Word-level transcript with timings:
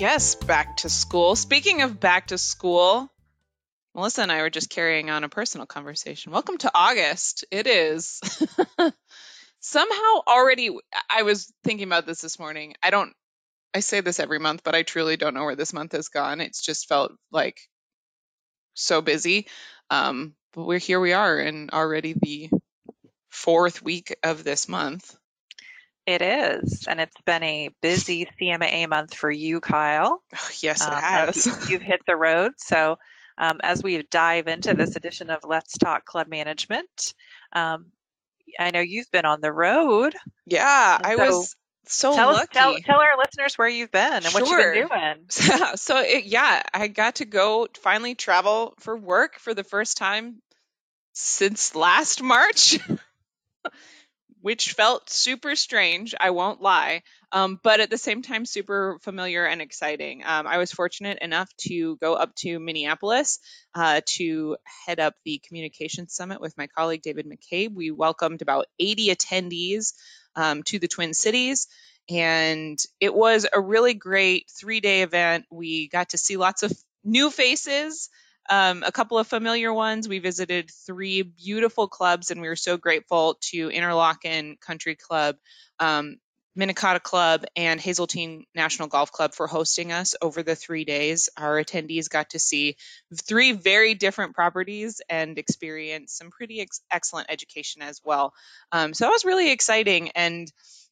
Yes, 0.00 0.34
back 0.34 0.78
to 0.78 0.88
school. 0.88 1.36
Speaking 1.36 1.82
of 1.82 2.00
back 2.00 2.28
to 2.28 2.38
school, 2.38 3.12
Melissa 3.94 4.22
and 4.22 4.32
I 4.32 4.40
were 4.40 4.48
just 4.48 4.70
carrying 4.70 5.10
on 5.10 5.24
a 5.24 5.28
personal 5.28 5.66
conversation. 5.66 6.32
Welcome 6.32 6.56
to 6.56 6.70
August. 6.74 7.44
It 7.50 7.66
is 7.66 8.18
somehow 9.60 10.22
already. 10.26 10.70
I 11.10 11.24
was 11.24 11.52
thinking 11.64 11.86
about 11.86 12.06
this 12.06 12.22
this 12.22 12.38
morning. 12.38 12.76
I 12.82 12.88
don't, 12.88 13.12
I 13.74 13.80
say 13.80 14.00
this 14.00 14.20
every 14.20 14.38
month, 14.38 14.62
but 14.64 14.74
I 14.74 14.84
truly 14.84 15.18
don't 15.18 15.34
know 15.34 15.44
where 15.44 15.54
this 15.54 15.74
month 15.74 15.92
has 15.92 16.08
gone. 16.08 16.40
It's 16.40 16.62
just 16.62 16.88
felt 16.88 17.12
like 17.30 17.60
so 18.72 19.02
busy. 19.02 19.48
Um, 19.90 20.34
but 20.54 20.64
we're 20.64 20.78
here, 20.78 20.98
we 20.98 21.12
are, 21.12 21.38
and 21.38 21.72
already 21.72 22.14
the 22.14 22.48
fourth 23.28 23.82
week 23.82 24.16
of 24.22 24.44
this 24.44 24.66
month. 24.66 25.14
It 26.10 26.22
is, 26.22 26.86
and 26.88 27.00
it's 27.00 27.20
been 27.24 27.42
a 27.44 27.70
busy 27.82 28.26
CMAA 28.40 28.88
month 28.88 29.14
for 29.14 29.30
you, 29.30 29.60
Kyle. 29.60 30.22
Yes, 30.60 30.80
it 30.84 30.92
Um, 30.92 31.00
has. 31.00 31.70
you've 31.70 31.82
hit 31.92 32.00
the 32.06 32.16
road. 32.16 32.52
So, 32.58 32.98
um, 33.38 33.60
as 33.62 33.80
we 33.82 34.02
dive 34.02 34.48
into 34.48 34.74
this 34.74 34.96
edition 34.96 35.30
of 35.30 35.44
Let's 35.44 35.78
Talk 35.78 36.04
Club 36.04 36.26
Management, 36.28 37.14
um, 37.52 37.86
I 38.58 38.72
know 38.72 38.80
you've 38.80 39.10
been 39.12 39.24
on 39.24 39.40
the 39.40 39.52
road. 39.52 40.16
Yeah, 40.46 40.96
And 40.96 41.06
I 41.06 41.14
was 41.16 41.54
so 41.86 42.12
tell, 42.14 42.30
us, 42.30 42.36
lucky. 42.38 42.54
tell 42.54 42.76
tell 42.84 43.00
our 43.00 43.16
listeners 43.16 43.56
where 43.56 43.68
you've 43.68 43.92
been 43.92 44.12
and 44.12 44.26
what 44.26 44.46
you've 44.48 44.72
been 44.72 44.88
doing. 44.88 45.26
so 45.76 45.96
it, 45.98 46.24
yeah, 46.24 46.62
I 46.74 46.88
got 46.88 47.16
to 47.16 47.24
go 47.24 47.68
finally 47.82 48.16
travel 48.16 48.74
for 48.80 48.96
work 48.96 49.38
for 49.38 49.54
the 49.54 49.64
first 49.64 49.96
time 49.96 50.42
since 51.12 51.74
last 51.76 52.22
March, 52.22 52.78
which 54.40 54.72
felt 54.72 55.10
super 55.10 55.54
strange. 55.56 56.14
I 56.18 56.30
won't 56.30 56.60
lie, 56.60 57.02
um, 57.32 57.60
but 57.62 57.80
at 57.80 57.90
the 57.90 57.98
same 57.98 58.22
time, 58.22 58.44
super 58.46 58.98
familiar 59.02 59.44
and 59.44 59.60
exciting. 59.60 60.22
Um, 60.24 60.46
I 60.46 60.58
was 60.58 60.72
fortunate 60.72 61.18
enough 61.20 61.50
to 61.68 61.96
go 61.96 62.14
up 62.14 62.34
to 62.36 62.58
Minneapolis 62.58 63.38
uh, 63.74 64.00
to 64.16 64.56
head 64.86 65.00
up 65.00 65.14
the 65.24 65.40
communications 65.46 66.14
summit 66.14 66.40
with 66.40 66.56
my 66.56 66.66
colleague 66.66 67.02
David 67.02 67.26
McCabe. 67.26 67.74
We 67.74 67.90
welcomed 67.90 68.42
about 68.42 68.66
80 68.78 69.14
attendees 69.14 69.92
um, 70.36 70.62
to 70.64 70.78
the 70.78 70.88
Twin 70.88 71.14
Cities 71.14 71.66
and 72.10 72.78
it 72.98 73.14
was 73.14 73.46
a 73.52 73.60
really 73.60 73.94
great 73.94 74.50
three 74.50 74.80
day 74.80 75.02
event. 75.02 75.46
We 75.50 75.88
got 75.88 76.10
to 76.10 76.18
see 76.18 76.36
lots 76.36 76.62
of 76.62 76.72
new 77.04 77.30
faces, 77.30 78.10
um, 78.48 78.82
a 78.84 78.92
couple 78.92 79.18
of 79.18 79.26
familiar 79.26 79.72
ones. 79.72 80.08
We 80.08 80.18
visited 80.18 80.70
three 80.86 81.22
beautiful 81.22 81.88
clubs, 81.88 82.30
and 82.30 82.40
we 82.40 82.48
were 82.48 82.56
so 82.56 82.76
grateful 82.76 83.38
to 83.50 83.68
Interlachen 83.68 84.58
Country 84.60 84.96
Club, 84.96 85.36
um, 85.78 86.16
Minnetonka 86.56 87.00
Club, 87.00 87.44
and 87.56 87.80
Hazeltine 87.80 88.44
National 88.54 88.88
Golf 88.88 89.12
Club 89.12 89.34
for 89.34 89.46
hosting 89.46 89.92
us 89.92 90.16
over 90.20 90.42
the 90.42 90.56
three 90.56 90.84
days. 90.84 91.28
Our 91.36 91.62
attendees 91.62 92.08
got 92.08 92.30
to 92.30 92.38
see 92.38 92.76
three 93.14 93.52
very 93.52 93.94
different 93.94 94.34
properties 94.34 95.00
and 95.08 95.38
experience 95.38 96.12
some 96.12 96.30
pretty 96.30 96.60
ex- 96.60 96.80
excellent 96.90 97.30
education 97.30 97.82
as 97.82 98.00
well. 98.04 98.32
Um, 98.72 98.94
so 98.94 99.04
that 99.04 99.12
was 99.12 99.24
really 99.24 99.52
exciting. 99.52 100.10
And 100.14 100.50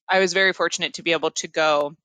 I 0.08 0.20
was 0.20 0.32
very 0.32 0.52
fortunate 0.52 0.94
to 0.94 1.02
be 1.02 1.12
able 1.12 1.32
to 1.32 1.48
go 1.48 1.96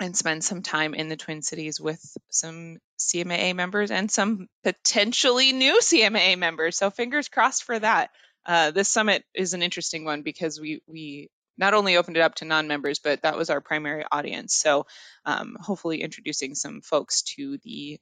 and 0.00 0.16
spend 0.16 0.44
some 0.44 0.62
time 0.62 0.94
in 0.94 1.08
the 1.08 1.16
Twin 1.16 1.42
Cities 1.42 1.80
with 1.80 2.00
some 2.30 2.78
CMAA 2.98 3.54
members 3.54 3.90
and 3.90 4.10
some 4.10 4.48
potentially 4.62 5.52
new 5.52 5.80
CMAA 5.80 6.38
members. 6.38 6.76
So 6.76 6.90
fingers 6.90 7.28
crossed 7.28 7.64
for 7.64 7.78
that. 7.78 8.10
Uh, 8.46 8.70
this 8.70 8.88
summit 8.88 9.24
is 9.34 9.54
an 9.54 9.62
interesting 9.62 10.04
one 10.04 10.22
because 10.22 10.60
we 10.60 10.80
we 10.86 11.28
not 11.58 11.74
only 11.74 11.96
opened 11.96 12.16
it 12.16 12.20
up 12.20 12.36
to 12.36 12.44
non-members, 12.44 13.00
but 13.00 13.22
that 13.22 13.36
was 13.36 13.50
our 13.50 13.60
primary 13.60 14.04
audience. 14.10 14.54
So 14.54 14.86
um, 15.26 15.56
hopefully 15.60 16.02
introducing 16.02 16.54
some 16.54 16.80
folks 16.80 17.22
to 17.34 17.58
the 17.64 17.98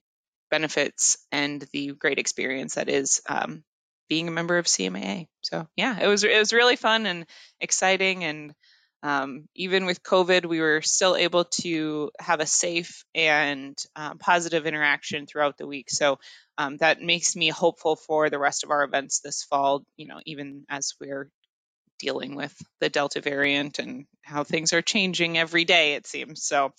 benefits 0.50 1.16
and 1.32 1.66
the 1.72 1.92
great 1.98 2.18
experience 2.18 2.74
that 2.74 2.90
is 2.90 3.22
um, 3.28 3.64
being 4.08 4.28
a 4.28 4.32
member 4.32 4.58
of 4.58 4.66
CMAA. 4.66 5.26
So 5.40 5.66
yeah, 5.74 5.98
it 5.98 6.06
was 6.06 6.22
it 6.22 6.38
was 6.38 6.52
really 6.52 6.76
fun 6.76 7.06
and 7.06 7.26
exciting 7.60 8.24
and 8.24 8.54
um, 9.02 9.46
even 9.54 9.86
with 9.86 10.02
COVID, 10.02 10.46
we 10.46 10.60
were 10.60 10.82
still 10.82 11.16
able 11.16 11.44
to 11.62 12.10
have 12.18 12.40
a 12.40 12.46
safe 12.46 13.04
and 13.14 13.76
um, 13.94 14.18
positive 14.18 14.66
interaction 14.66 15.26
throughout 15.26 15.58
the 15.58 15.66
week. 15.66 15.90
So 15.90 16.18
um, 16.58 16.78
that 16.78 17.00
makes 17.00 17.36
me 17.36 17.48
hopeful 17.48 17.96
for 17.96 18.30
the 18.30 18.38
rest 18.38 18.64
of 18.64 18.70
our 18.70 18.84
events 18.84 19.20
this 19.20 19.44
fall, 19.44 19.84
you 19.96 20.06
know, 20.06 20.20
even 20.24 20.64
as 20.68 20.94
we're 21.00 21.28
dealing 21.98 22.34
with 22.34 22.54
the 22.80 22.88
Delta 22.88 23.20
variant 23.20 23.78
and 23.78 24.06
how 24.22 24.44
things 24.44 24.72
are 24.72 24.82
changing 24.82 25.38
every 25.38 25.64
day, 25.64 25.94
it 25.94 26.06
seems. 26.06 26.44
So, 26.44 26.72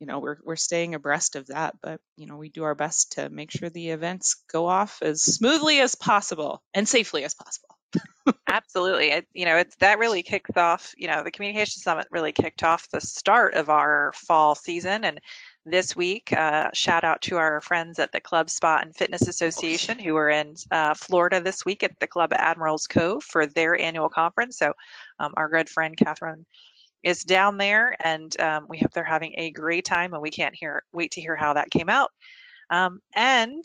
you 0.00 0.06
know, 0.06 0.18
we're, 0.18 0.36
we're 0.44 0.56
staying 0.56 0.94
abreast 0.94 1.36
of 1.36 1.46
that, 1.46 1.74
but, 1.82 2.00
you 2.16 2.26
know, 2.26 2.36
we 2.36 2.48
do 2.48 2.64
our 2.64 2.74
best 2.74 3.12
to 3.12 3.28
make 3.28 3.50
sure 3.50 3.70
the 3.70 3.90
events 3.90 4.42
go 4.52 4.66
off 4.66 4.98
as 5.02 5.22
smoothly 5.22 5.80
as 5.80 5.94
possible 5.94 6.62
and 6.74 6.88
safely 6.88 7.24
as 7.24 7.34
possible. 7.34 7.76
Absolutely. 8.48 9.22
You 9.34 9.44
know, 9.44 9.56
it's 9.56 9.76
that 9.76 9.98
really 9.98 10.22
kicks 10.22 10.56
off, 10.56 10.92
you 10.96 11.06
know, 11.06 11.22
the 11.22 11.30
Communication 11.30 11.80
Summit 11.80 12.06
really 12.10 12.32
kicked 12.32 12.62
off 12.62 12.88
the 12.90 13.00
start 13.00 13.54
of 13.54 13.70
our 13.70 14.12
fall 14.14 14.54
season. 14.54 15.04
And 15.04 15.20
this 15.64 15.94
week, 15.94 16.32
uh, 16.32 16.70
shout 16.72 17.04
out 17.04 17.20
to 17.22 17.36
our 17.36 17.60
friends 17.60 17.98
at 17.98 18.12
the 18.12 18.20
Club 18.20 18.50
Spa 18.50 18.78
and 18.82 18.94
Fitness 18.94 19.28
Association 19.28 19.98
who 19.98 20.16
are 20.16 20.30
in 20.30 20.54
uh, 20.70 20.94
Florida 20.94 21.40
this 21.40 21.64
week 21.64 21.82
at 21.82 21.98
the 22.00 22.06
Club 22.06 22.32
Admirals 22.32 22.86
Cove 22.86 23.22
for 23.22 23.46
their 23.46 23.78
annual 23.80 24.08
conference. 24.08 24.58
So, 24.58 24.72
um, 25.18 25.32
our 25.36 25.48
good 25.48 25.68
friend 25.68 25.96
Catherine 25.96 26.46
is 27.02 27.22
down 27.22 27.56
there, 27.56 27.96
and 28.00 28.38
um, 28.40 28.66
we 28.68 28.78
hope 28.78 28.92
they're 28.92 29.04
having 29.04 29.34
a 29.36 29.50
great 29.52 29.84
time. 29.84 30.12
And 30.12 30.22
we 30.22 30.30
can't 30.30 30.54
hear 30.54 30.82
wait 30.92 31.12
to 31.12 31.20
hear 31.20 31.36
how 31.36 31.52
that 31.54 31.70
came 31.70 31.88
out. 31.88 32.10
Um, 32.70 33.00
and 33.14 33.64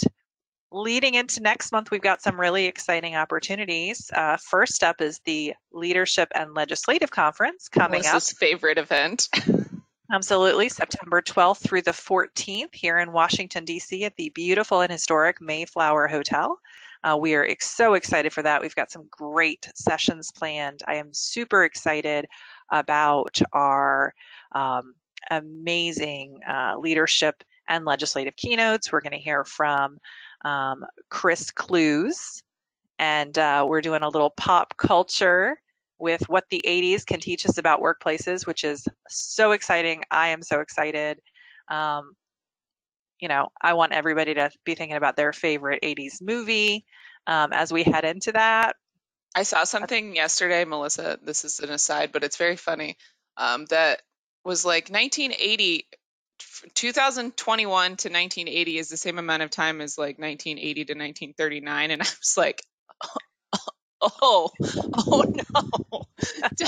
leading 0.71 1.15
into 1.15 1.41
next 1.41 1.71
month, 1.71 1.91
we've 1.91 2.01
got 2.01 2.21
some 2.21 2.39
really 2.39 2.65
exciting 2.65 3.15
opportunities. 3.15 4.09
Uh, 4.13 4.37
first 4.37 4.83
up 4.83 5.01
is 5.01 5.19
the 5.25 5.53
Leadership 5.71 6.29
and 6.33 6.53
Legislative 6.53 7.11
Conference 7.11 7.67
coming 7.67 8.05
up. 8.05 8.23
Favorite 8.23 8.77
event. 8.77 9.27
Absolutely, 10.13 10.67
September 10.67 11.21
12th 11.21 11.59
through 11.59 11.83
the 11.83 11.91
14th 11.91 12.73
here 12.73 12.99
in 12.99 13.13
Washington, 13.13 13.63
D.C. 13.63 14.03
at 14.03 14.15
the 14.17 14.29
beautiful 14.35 14.81
and 14.81 14.91
historic 14.91 15.39
Mayflower 15.39 16.07
Hotel. 16.07 16.59
Uh, 17.03 17.17
we 17.19 17.33
are 17.33 17.45
ex- 17.45 17.71
so 17.71 17.93
excited 17.93 18.33
for 18.33 18.43
that. 18.43 18.61
We've 18.61 18.75
got 18.75 18.91
some 18.91 19.07
great 19.09 19.69
sessions 19.73 20.31
planned. 20.31 20.81
I 20.85 20.95
am 20.95 21.13
super 21.13 21.63
excited 21.63 22.27
about 22.71 23.39
our 23.53 24.13
um, 24.51 24.93
amazing 25.29 26.39
uh, 26.47 26.75
leadership 26.77 27.41
and 27.69 27.85
legislative 27.85 28.35
keynotes. 28.35 28.91
We're 28.91 29.01
going 29.01 29.11
to 29.13 29.17
hear 29.17 29.45
from 29.45 29.97
um, 30.45 30.85
Chris 31.09 31.51
Clues, 31.51 32.43
and 32.99 33.37
uh, 33.37 33.65
we're 33.67 33.81
doing 33.81 34.03
a 34.03 34.09
little 34.09 34.31
pop 34.31 34.75
culture 34.77 35.59
with 35.99 36.27
what 36.29 36.45
the 36.49 36.61
80s 36.65 37.05
can 37.05 37.19
teach 37.19 37.45
us 37.45 37.57
about 37.57 37.81
workplaces, 37.81 38.45
which 38.45 38.63
is 38.63 38.87
so 39.07 39.51
exciting. 39.51 40.03
I 40.09 40.29
am 40.29 40.41
so 40.41 40.59
excited. 40.59 41.19
Um, 41.69 42.15
you 43.19 43.27
know, 43.27 43.49
I 43.61 43.73
want 43.73 43.93
everybody 43.93 44.33
to 44.33 44.49
be 44.65 44.75
thinking 44.75 44.97
about 44.97 45.15
their 45.15 45.31
favorite 45.31 45.83
80s 45.83 46.21
movie 46.21 46.85
um, 47.27 47.53
as 47.53 47.71
we 47.71 47.83
head 47.83 48.03
into 48.03 48.31
that. 48.31 48.75
I 49.35 49.43
saw 49.43 49.63
something 49.63 50.15
yesterday, 50.15 50.65
Melissa. 50.65 51.17
This 51.23 51.45
is 51.45 51.59
an 51.59 51.69
aside, 51.69 52.11
but 52.11 52.23
it's 52.23 52.37
very 52.37 52.57
funny. 52.57 52.97
Um, 53.37 53.65
that 53.65 54.01
was 54.43 54.65
like 54.65 54.89
1980, 54.89 55.87
f- 55.93 55.99
2021 56.73 57.83
to 57.83 57.91
1980 58.09 58.77
is 58.77 58.89
the 58.89 58.97
same 58.97 59.19
amount 59.19 59.43
of 59.43 59.49
time 59.49 59.81
as 59.81 59.97
like 59.97 60.19
1980 60.19 60.85
to 60.85 60.93
1939, 60.93 61.91
and 61.91 62.01
I 62.01 62.05
was 62.05 62.37
like, 62.37 62.63
oh, 64.01 64.51
oh 64.61 65.23
no, 65.27 66.07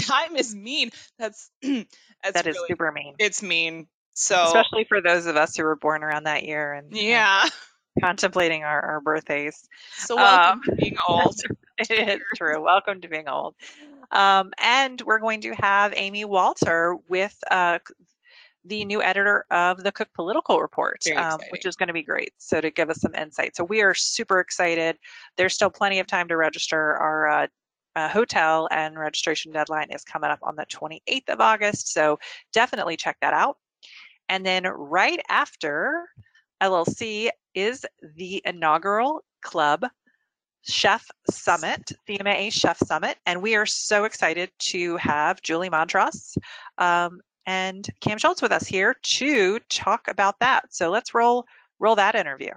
time 0.00 0.36
is 0.36 0.54
mean. 0.54 0.90
That's 1.18 1.50
that's 1.62 1.86
That 2.32 2.46
is 2.46 2.56
really, 2.56 2.68
super 2.68 2.92
mean, 2.92 3.14
it's 3.18 3.42
mean. 3.42 3.86
So 4.12 4.44
especially 4.44 4.84
for 4.84 5.00
those 5.00 5.26
of 5.26 5.36
us 5.36 5.56
who 5.56 5.64
were 5.64 5.76
born 5.76 6.02
around 6.02 6.24
that 6.24 6.44
year 6.44 6.72
and, 6.72 6.88
and 6.88 6.96
yeah, 6.96 7.44
contemplating 8.00 8.64
our, 8.64 8.80
our 8.80 9.00
birthdays. 9.00 9.68
so 9.96 10.16
welcome 10.16 10.58
Um, 10.58 10.62
to 10.64 10.76
being 10.76 10.96
old. 11.08 11.36
It 11.78 11.90
is 11.90 12.20
true. 12.36 12.62
Welcome 12.62 13.00
to 13.00 13.08
being 13.08 13.26
old. 13.26 13.54
Um, 14.10 14.52
and 14.62 15.00
we're 15.00 15.18
going 15.18 15.40
to 15.42 15.52
have 15.52 15.94
Amy 15.96 16.26
Walter 16.26 16.96
with 17.08 17.34
uh, 17.50 17.78
the 18.64 18.84
new 18.84 19.02
editor 19.02 19.46
of 19.50 19.82
the 19.82 19.92
Cook 19.92 20.08
Political 20.14 20.60
Report, 20.60 21.02
um, 21.16 21.40
which 21.50 21.64
is 21.64 21.76
going 21.76 21.86
to 21.86 21.92
be 21.92 22.02
great. 22.02 22.32
So 22.38 22.60
to 22.60 22.70
give 22.70 22.90
us 22.90 23.00
some 23.00 23.14
insight. 23.14 23.56
So 23.56 23.64
we 23.64 23.80
are 23.82 23.94
super 23.94 24.40
excited. 24.40 24.96
There's 25.36 25.54
still 25.54 25.70
plenty 25.70 25.98
of 25.98 26.06
time 26.06 26.28
to 26.28 26.36
register. 26.36 26.96
Our 26.96 27.28
uh, 27.28 27.46
uh, 27.96 28.08
hotel 28.08 28.68
and 28.70 28.98
registration 28.98 29.52
deadline 29.52 29.90
is 29.90 30.04
coming 30.04 30.30
up 30.30 30.38
on 30.42 30.56
the 30.56 30.66
28th 30.66 31.28
of 31.28 31.40
August. 31.40 31.92
So 31.92 32.18
definitely 32.52 32.96
check 32.96 33.16
that 33.20 33.34
out. 33.34 33.56
And 34.28 34.46
then 34.46 34.64
right 34.64 35.20
after 35.28 36.08
LLC 36.62 37.30
is 37.54 37.84
the 38.16 38.42
inaugural 38.44 39.24
club 39.42 39.86
Chef 40.62 41.06
Summit, 41.30 41.92
CMAA 42.08 42.52
Chef 42.52 42.78
Summit, 42.78 43.16
and 43.24 43.40
we 43.40 43.56
are 43.56 43.66
so 43.66 44.04
excited 44.04 44.50
to 44.58 44.96
have 44.98 45.40
Julie 45.42 45.70
Montross 45.70 46.36
um, 46.78 47.20
and 47.46 47.86
Cam 48.00 48.18
Schultz 48.18 48.42
with 48.42 48.52
us 48.52 48.66
here 48.66 48.94
to 49.02 49.58
talk 49.68 50.08
about 50.08 50.38
that. 50.40 50.74
So 50.74 50.90
let's 50.90 51.14
roll 51.14 51.46
roll 51.78 51.96
that 51.96 52.14
interview. 52.14 52.50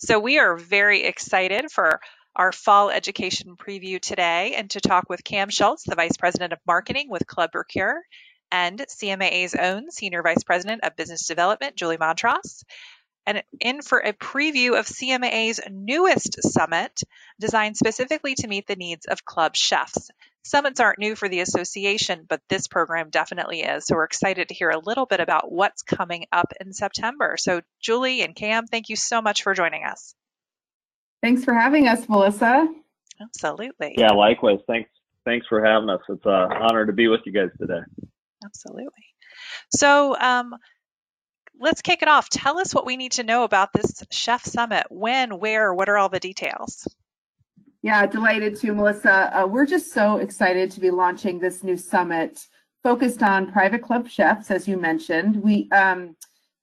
So 0.00 0.18
we 0.18 0.38
are 0.38 0.56
very 0.56 1.04
excited 1.04 1.70
for 1.70 2.00
our 2.36 2.52
fall 2.52 2.90
education 2.90 3.56
preview 3.56 3.98
today 4.00 4.54
and 4.54 4.68
to 4.70 4.80
talk 4.80 5.08
with 5.08 5.24
Cam 5.24 5.48
Schultz, 5.48 5.84
the 5.84 5.94
Vice 5.94 6.16
President 6.18 6.52
of 6.52 6.58
Marketing 6.66 7.06
with 7.08 7.26
Club 7.26 7.52
Procure, 7.52 8.02
and 8.52 8.78
CMAA's 8.78 9.54
own 9.54 9.90
Senior 9.90 10.22
Vice 10.22 10.44
President 10.44 10.84
of 10.84 10.94
Business 10.94 11.26
Development, 11.26 11.74
Julie 11.74 11.96
Montross 11.96 12.62
and 13.26 13.42
in 13.60 13.82
for 13.82 13.98
a 13.98 14.12
preview 14.12 14.78
of 14.78 14.86
CMAA's 14.86 15.60
newest 15.70 16.42
summit, 16.42 17.02
designed 17.38 17.76
specifically 17.76 18.34
to 18.36 18.48
meet 18.48 18.66
the 18.66 18.76
needs 18.76 19.06
of 19.06 19.24
club 19.24 19.56
chefs. 19.56 20.10
Summits 20.42 20.80
aren't 20.80 20.98
new 20.98 21.14
for 21.14 21.28
the 21.28 21.40
association, 21.40 22.24
but 22.28 22.40
this 22.48 22.66
program 22.66 23.10
definitely 23.10 23.60
is. 23.60 23.86
So 23.86 23.94
we're 23.94 24.04
excited 24.04 24.48
to 24.48 24.54
hear 24.54 24.70
a 24.70 24.78
little 24.78 25.06
bit 25.06 25.20
about 25.20 25.52
what's 25.52 25.82
coming 25.82 26.26
up 26.32 26.52
in 26.60 26.72
September. 26.72 27.36
So, 27.38 27.60
Julie 27.80 28.22
and 28.22 28.34
Cam, 28.34 28.66
thank 28.66 28.88
you 28.88 28.96
so 28.96 29.20
much 29.20 29.42
for 29.42 29.52
joining 29.52 29.84
us. 29.84 30.14
Thanks 31.22 31.44
for 31.44 31.52
having 31.52 31.88
us, 31.88 32.08
Melissa. 32.08 32.66
Absolutely. 33.20 33.94
Yeah, 33.98 34.12
likewise. 34.12 34.60
Thanks. 34.66 34.90
Thanks 35.26 35.46
for 35.46 35.62
having 35.62 35.90
us. 35.90 36.00
It's 36.08 36.24
an 36.24 36.52
honor 36.52 36.86
to 36.86 36.92
be 36.92 37.08
with 37.08 37.20
you 37.26 37.32
guys 37.32 37.50
today. 37.60 37.82
Absolutely. 38.42 39.04
So, 39.70 40.16
um, 40.18 40.54
let's 41.60 41.82
kick 41.82 42.00
it 42.00 42.08
off. 42.08 42.30
Tell 42.30 42.58
us 42.58 42.74
what 42.74 42.86
we 42.86 42.96
need 42.96 43.12
to 43.12 43.22
know 43.22 43.44
about 43.44 43.74
this 43.74 44.02
Chef 44.10 44.42
Summit. 44.42 44.86
When, 44.88 45.38
where, 45.38 45.74
what 45.74 45.90
are 45.90 45.98
all 45.98 46.08
the 46.08 46.18
details? 46.18 46.88
Yeah, 47.82 48.06
delighted 48.06 48.56
to, 48.56 48.74
Melissa. 48.74 49.30
Uh, 49.34 49.46
we're 49.46 49.64
just 49.64 49.92
so 49.92 50.18
excited 50.18 50.70
to 50.72 50.80
be 50.80 50.90
launching 50.90 51.38
this 51.38 51.64
new 51.64 51.78
summit 51.78 52.46
focused 52.82 53.22
on 53.22 53.50
private 53.50 53.82
club 53.82 54.06
chefs, 54.06 54.50
as 54.50 54.68
you 54.68 54.76
mentioned. 54.76 55.42
We, 55.42 55.70
um, 55.70 56.14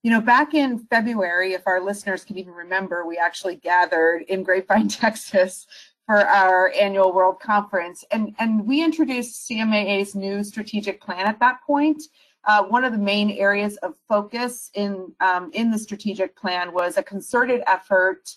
you 0.04 0.12
know, 0.12 0.22
back 0.22 0.54
in 0.54 0.78
February, 0.78 1.54
if 1.54 1.64
our 1.66 1.82
listeners 1.82 2.24
can 2.24 2.38
even 2.38 2.54
remember, 2.54 3.06
we 3.06 3.18
actually 3.18 3.56
gathered 3.56 4.24
in 4.28 4.44
Grapevine, 4.44 4.88
Texas 4.90 5.66
for 6.06 6.18
our 6.18 6.72
annual 6.80 7.12
World 7.12 7.40
Conference. 7.40 8.06
And, 8.12 8.36
and 8.38 8.66
we 8.68 8.84
introduced 8.84 9.50
CMAA's 9.50 10.14
new 10.14 10.44
strategic 10.44 11.02
plan 11.02 11.26
at 11.26 11.40
that 11.40 11.62
point. 11.66 12.04
Uh, 12.46 12.64
one 12.64 12.86
of 12.86 12.94
the 12.94 13.00
main 13.00 13.32
areas 13.32 13.76
of 13.78 13.96
focus 14.08 14.70
in, 14.76 15.12
um, 15.20 15.50
in 15.54 15.72
the 15.72 15.80
strategic 15.80 16.36
plan 16.36 16.72
was 16.74 16.96
a 16.96 17.04
concerted 17.04 17.62
effort 17.66 18.30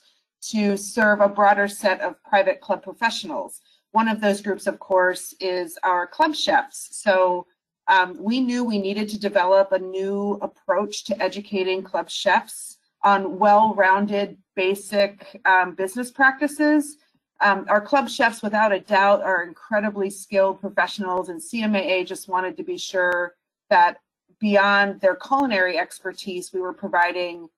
to 0.42 0.76
serve 0.76 1.20
a 1.20 1.28
broader 1.28 1.68
set 1.68 2.00
of 2.00 2.22
private 2.22 2.60
club 2.60 2.82
professionals. 2.82 3.60
One 3.92 4.08
of 4.08 4.20
those 4.20 4.40
groups, 4.40 4.66
of 4.66 4.78
course, 4.78 5.34
is 5.40 5.78
our 5.82 6.06
club 6.06 6.34
chefs. 6.34 6.88
So 6.92 7.46
um, 7.88 8.16
we 8.20 8.40
knew 8.40 8.64
we 8.64 8.78
needed 8.78 9.08
to 9.10 9.18
develop 9.18 9.72
a 9.72 9.78
new 9.78 10.38
approach 10.42 11.04
to 11.04 11.22
educating 11.22 11.82
club 11.82 12.08
chefs 12.08 12.78
on 13.02 13.38
well-rounded 13.38 14.36
basic 14.54 15.40
um, 15.44 15.74
business 15.74 16.10
practices. 16.10 16.98
Um, 17.40 17.64
our 17.68 17.80
club 17.80 18.08
chefs, 18.08 18.42
without 18.42 18.72
a 18.72 18.80
doubt, 18.80 19.22
are 19.22 19.42
incredibly 19.42 20.10
skilled 20.10 20.60
professionals, 20.60 21.30
and 21.30 21.40
CMAA 21.40 22.06
just 22.06 22.28
wanted 22.28 22.56
to 22.58 22.62
be 22.62 22.76
sure 22.76 23.34
that 23.70 23.96
beyond 24.38 25.00
their 25.00 25.16
culinary 25.16 25.78
expertise, 25.78 26.52
we 26.52 26.60
were 26.60 26.72
providing, 26.74 27.48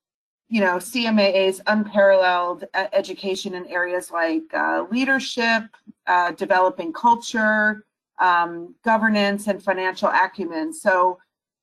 you 0.53 0.61
know, 0.61 0.77
CMAA's 0.77 1.63
unparalleled 1.67 2.65
education 2.75 3.55
in 3.55 3.67
areas 3.69 4.11
like 4.11 4.43
uh, 4.53 4.85
leadership, 4.91 5.63
uh, 6.07 6.33
developing 6.33 6.93
culture, 6.93 7.87
um, 8.21 8.75
governance, 8.85 9.47
and 9.47 9.63
financial 9.63 10.11
acumen. 10.11 10.75
So 10.75 11.19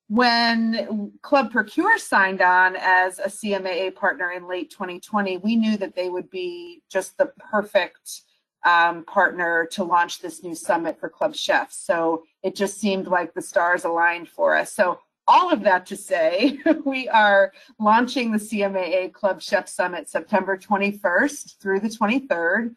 when 0.08 1.12
Club 1.22 1.52
Procure 1.52 2.00
signed 2.00 2.42
on 2.42 2.76
as 2.78 3.20
a 3.20 3.28
CMAA 3.28 3.94
partner 3.94 4.32
in 4.32 4.48
late 4.48 4.72
2020, 4.72 5.38
we 5.38 5.56
knew 5.56 5.78
that 5.78 5.94
they 5.96 6.10
would 6.10 6.32
be 6.32 6.82
just 6.90 7.16
the 7.20 7.32
perfect 7.52 8.24
um, 8.66 9.04
partner 9.04 9.68
to 9.74 9.84
launch 9.84 10.20
this 10.20 10.42
new 10.44 10.56
summit 10.56 11.00
for 11.00 11.10
club 11.10 11.36
chefs. 11.36 11.78
So 11.78 12.24
it 12.42 12.56
just 12.56 12.80
seemed 12.80 13.06
like 13.06 13.36
the 13.36 13.42
stars 13.44 13.86
aligned 13.86 14.30
for 14.30 14.58
us. 14.58 14.74
So 14.74 14.98
all 15.30 15.54
of 15.54 15.62
that 15.62 15.86
to 15.86 15.96
say, 15.96 16.60
we 16.86 17.08
are 17.08 17.54
launching 17.78 18.32
the 18.32 18.40
CMAA 18.40 19.14
Club 19.14 19.42
Chef 19.42 19.70
Summit 19.70 20.10
September 20.10 20.58
21st 20.58 21.60
through 21.60 21.80
the 21.80 21.88
23rd, 21.88 22.74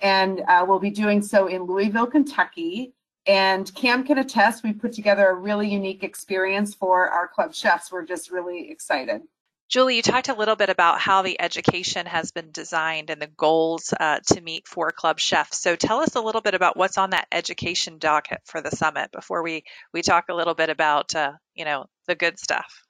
and 0.00 0.42
uh, 0.46 0.64
we'll 0.66 0.78
be 0.78 0.90
doing 0.90 1.20
so 1.20 1.48
in 1.48 1.64
Louisville, 1.64 2.06
Kentucky. 2.06 2.94
And 3.26 3.74
Cam 3.74 4.04
can 4.04 4.18
attest, 4.18 4.62
we 4.62 4.72
put 4.72 4.92
together 4.92 5.28
a 5.28 5.34
really 5.34 5.68
unique 5.68 6.04
experience 6.04 6.76
for 6.76 7.08
our 7.08 7.26
club 7.26 7.52
chefs. 7.52 7.90
We're 7.90 8.04
just 8.04 8.30
really 8.30 8.70
excited. 8.70 9.22
Julie, 9.68 9.96
you 9.96 10.02
talked 10.02 10.28
a 10.28 10.34
little 10.34 10.54
bit 10.54 10.70
about 10.70 11.00
how 11.00 11.22
the 11.22 11.40
education 11.40 12.06
has 12.06 12.30
been 12.30 12.50
designed 12.52 13.10
and 13.10 13.20
the 13.20 13.26
goals 13.26 13.92
uh, 13.98 14.20
to 14.26 14.40
meet 14.40 14.68
for 14.68 14.92
club 14.92 15.18
chefs. 15.18 15.60
So 15.60 15.74
tell 15.74 16.00
us 16.00 16.14
a 16.14 16.20
little 16.20 16.40
bit 16.40 16.54
about 16.54 16.76
what's 16.76 16.98
on 16.98 17.10
that 17.10 17.26
education 17.32 17.98
docket 17.98 18.40
for 18.44 18.60
the 18.60 18.70
summit 18.70 19.10
before 19.10 19.42
we 19.42 19.64
we 19.92 20.02
talk 20.02 20.26
a 20.28 20.34
little 20.34 20.54
bit 20.54 20.70
about 20.70 21.14
uh, 21.14 21.32
you 21.54 21.64
know 21.64 21.86
the 22.06 22.14
good 22.14 22.38
stuff. 22.38 22.82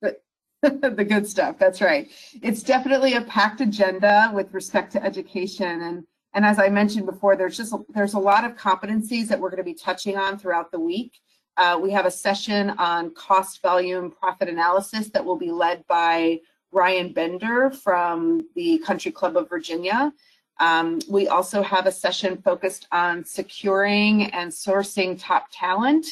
the 0.62 1.06
good 1.08 1.28
stuff. 1.28 1.56
That's 1.56 1.80
right. 1.80 2.08
It's 2.42 2.64
definitely 2.64 3.14
a 3.14 3.22
packed 3.22 3.60
agenda 3.60 4.32
with 4.34 4.52
respect 4.52 4.92
to 4.92 5.04
education 5.04 5.82
and 5.82 6.04
and 6.34 6.44
as 6.44 6.58
I 6.58 6.68
mentioned 6.68 7.06
before, 7.06 7.36
there's 7.36 7.56
just 7.56 7.74
there's 7.88 8.14
a 8.14 8.18
lot 8.18 8.44
of 8.44 8.54
competencies 8.54 9.28
that 9.28 9.40
we're 9.40 9.50
going 9.50 9.58
to 9.58 9.64
be 9.64 9.74
touching 9.74 10.16
on 10.16 10.38
throughout 10.38 10.70
the 10.70 10.80
week. 10.80 11.18
Uh, 11.58 11.76
we 11.76 11.90
have 11.90 12.06
a 12.06 12.10
session 12.10 12.70
on 12.78 13.10
cost 13.14 13.60
volume 13.62 14.12
profit 14.12 14.48
analysis 14.48 15.10
that 15.10 15.24
will 15.24 15.36
be 15.36 15.50
led 15.50 15.84
by 15.88 16.40
Ryan 16.70 17.12
Bender 17.12 17.70
from 17.70 18.46
the 18.54 18.78
Country 18.78 19.10
Club 19.10 19.36
of 19.36 19.48
Virginia. 19.48 20.12
Um, 20.60 21.00
we 21.08 21.26
also 21.26 21.60
have 21.62 21.86
a 21.86 21.92
session 21.92 22.40
focused 22.42 22.86
on 22.92 23.24
securing 23.24 24.26
and 24.26 24.52
sourcing 24.52 25.20
top 25.20 25.46
talent, 25.52 26.06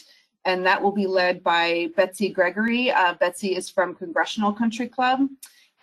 and 0.44 0.66
that 0.66 0.82
will 0.82 0.92
be 0.92 1.06
led 1.06 1.44
by 1.44 1.90
Betsy 1.96 2.28
Gregory. 2.28 2.90
Uh, 2.90 3.14
Betsy 3.14 3.54
is 3.54 3.70
from 3.70 3.94
Congressional 3.94 4.52
Country 4.52 4.88
Club. 4.88 5.20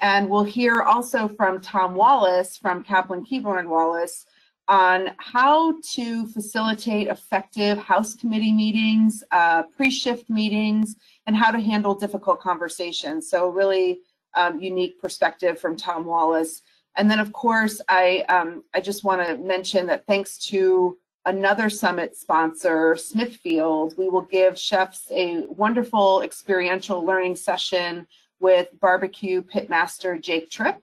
And 0.02 0.30
we'll 0.30 0.44
hear 0.44 0.82
also 0.82 1.30
from 1.30 1.62
Tom 1.62 1.96
Wallace 1.96 2.58
from 2.58 2.84
Kopplin 2.84 3.26
Kuebler 3.26 3.66
Wallace 3.66 4.26
on 4.68 5.12
how 5.18 5.76
to 5.94 6.26
facilitate 6.28 7.08
effective 7.08 7.78
House 7.78 8.16
committee 8.16 8.54
meetings, 8.54 9.24
uh, 9.32 9.64
pre-shift 9.64 10.30
meetings, 10.30 10.96
and 11.28 11.36
how 11.36 11.52
to 11.52 11.60
handle 11.60 11.96
difficult 11.96 12.40
conversations. 12.40 13.30
So 13.30 13.50
really 13.50 14.00
um, 14.36 14.60
unique 14.60 15.02
perspective 15.02 15.60
from 15.60 15.76
Tom 15.76 16.06
Wallace. 16.06 16.62
And 16.96 17.10
then 17.10 17.20
of 17.20 17.34
course, 17.34 17.82
I, 17.90 18.24
um, 18.30 18.64
I 18.74 18.80
just 18.80 19.04
wanna 19.04 19.38
mention 19.38 19.86
that 19.88 20.06
thanks 20.06 20.38
to 20.48 20.98
another 21.26 21.70
summit 21.70 22.16
sponsor, 22.16 22.96
Smithfield, 22.96 23.98
we 23.98 24.10
will 24.10 24.22
give 24.22 24.58
chefs 24.58 25.08
a 25.12 25.46
wonderful 25.48 26.22
experiential 26.22 27.04
learning 27.06 27.36
session 27.36 28.08
with 28.40 28.68
barbecue 28.80 29.42
pitmaster 29.42 30.22
Jake 30.22 30.50
Tripp. 30.50 30.82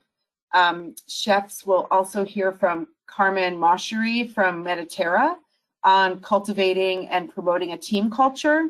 Um, 0.52 0.94
chefs 1.08 1.66
will 1.66 1.86
also 1.90 2.24
hear 2.24 2.52
from 2.52 2.88
Carmen 3.10 3.56
Mashiri 3.56 4.32
from 4.32 4.64
Mediterra 4.64 5.36
on 5.84 6.20
cultivating 6.20 7.08
and 7.08 7.32
promoting 7.32 7.72
a 7.72 7.78
team 7.78 8.10
culture. 8.10 8.68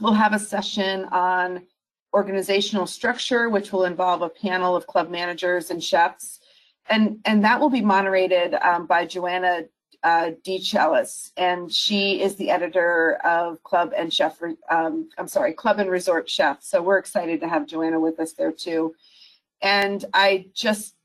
We'll 0.00 0.14
have 0.14 0.32
a 0.32 0.38
session 0.38 1.04
on 1.06 1.66
organizational 2.14 2.86
structure, 2.86 3.48
which 3.48 3.72
will 3.72 3.84
involve 3.84 4.22
a 4.22 4.28
panel 4.28 4.76
of 4.76 4.86
club 4.86 5.10
managers 5.10 5.70
and 5.70 5.82
chefs. 5.82 6.40
And, 6.88 7.18
and 7.24 7.44
that 7.44 7.60
will 7.60 7.70
be 7.70 7.80
moderated 7.80 8.54
um, 8.54 8.86
by 8.86 9.06
Joanna 9.06 9.64
uh, 10.02 10.32
and 11.36 11.72
she 11.72 12.20
is 12.20 12.34
the 12.34 12.50
editor 12.50 13.14
of 13.24 13.62
Club 13.62 13.92
and 13.96 14.12
Chef, 14.12 14.40
um, 14.70 15.08
I'm 15.16 15.28
sorry, 15.28 15.52
Club 15.52 15.78
and 15.78 15.88
Resort 15.88 16.28
Chef. 16.28 16.62
So 16.62 16.82
we're 16.82 16.98
excited 16.98 17.40
to 17.40 17.48
have 17.48 17.66
Joanna 17.66 18.00
with 18.00 18.18
us 18.18 18.32
there 18.32 18.52
too. 18.52 18.94
And 19.60 20.04
I 20.12 20.46
just 20.54 20.96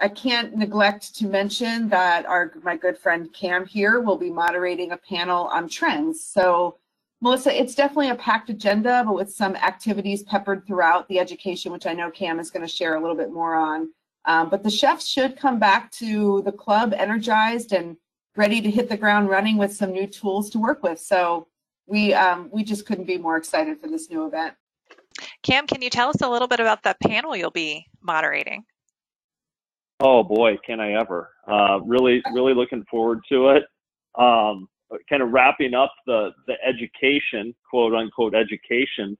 I 0.00 0.08
can't 0.08 0.56
neglect 0.56 1.14
to 1.16 1.26
mention 1.26 1.88
that 1.88 2.26
our 2.26 2.52
my 2.62 2.76
good 2.76 2.98
friend 2.98 3.32
Cam 3.32 3.66
here 3.66 4.00
will 4.00 4.16
be 4.16 4.30
moderating 4.30 4.92
a 4.92 4.96
panel 4.96 5.46
on 5.46 5.68
trends. 5.68 6.24
So 6.24 6.78
Melissa, 7.22 7.58
it's 7.58 7.74
definitely 7.74 8.08
a 8.08 8.14
packed 8.14 8.48
agenda, 8.48 9.02
but 9.04 9.14
with 9.14 9.30
some 9.30 9.54
activities 9.56 10.22
peppered 10.22 10.66
throughout 10.66 11.06
the 11.08 11.18
education, 11.18 11.70
which 11.70 11.86
I 11.86 11.92
know 11.92 12.10
Cam 12.10 12.40
is 12.40 12.50
going 12.50 12.66
to 12.66 12.72
share 12.72 12.94
a 12.94 13.00
little 13.00 13.16
bit 13.16 13.30
more 13.30 13.54
on. 13.54 13.90
Um, 14.24 14.48
but 14.48 14.62
the 14.62 14.70
chefs 14.70 15.06
should 15.06 15.36
come 15.36 15.58
back 15.58 15.90
to 15.92 16.42
the 16.42 16.52
club 16.52 16.94
energized 16.96 17.72
and 17.72 17.96
ready 18.36 18.60
to 18.60 18.70
hit 18.70 18.88
the 18.88 18.96
ground 18.96 19.28
running 19.28 19.58
with 19.58 19.74
some 19.74 19.92
new 19.92 20.06
tools 20.06 20.50
to 20.50 20.58
work 20.58 20.82
with. 20.82 20.98
So 20.98 21.48
we 21.86 22.14
um, 22.14 22.48
we 22.52 22.62
just 22.64 22.86
couldn't 22.86 23.06
be 23.06 23.18
more 23.18 23.36
excited 23.36 23.80
for 23.80 23.88
this 23.88 24.08
new 24.08 24.26
event. 24.26 24.54
Cam, 25.42 25.66
can 25.66 25.82
you 25.82 25.90
tell 25.90 26.08
us 26.08 26.22
a 26.22 26.28
little 26.28 26.48
bit 26.48 26.60
about 26.60 26.82
the 26.82 26.96
panel 27.02 27.36
you'll 27.36 27.50
be 27.50 27.86
moderating? 28.00 28.64
Oh 30.00 30.22
boy, 30.22 30.56
can 30.64 30.80
I 30.80 30.92
ever! 30.92 31.30
Uh, 31.46 31.80
really, 31.84 32.22
really 32.32 32.54
looking 32.54 32.84
forward 32.90 33.20
to 33.30 33.50
it. 33.50 33.64
Um, 34.18 34.68
kind 35.08 35.22
of 35.22 35.30
wrapping 35.30 35.74
up 35.74 35.92
the 36.06 36.30
the 36.46 36.54
education, 36.66 37.54
quote 37.68 37.94
unquote, 37.94 38.34
education 38.34 39.16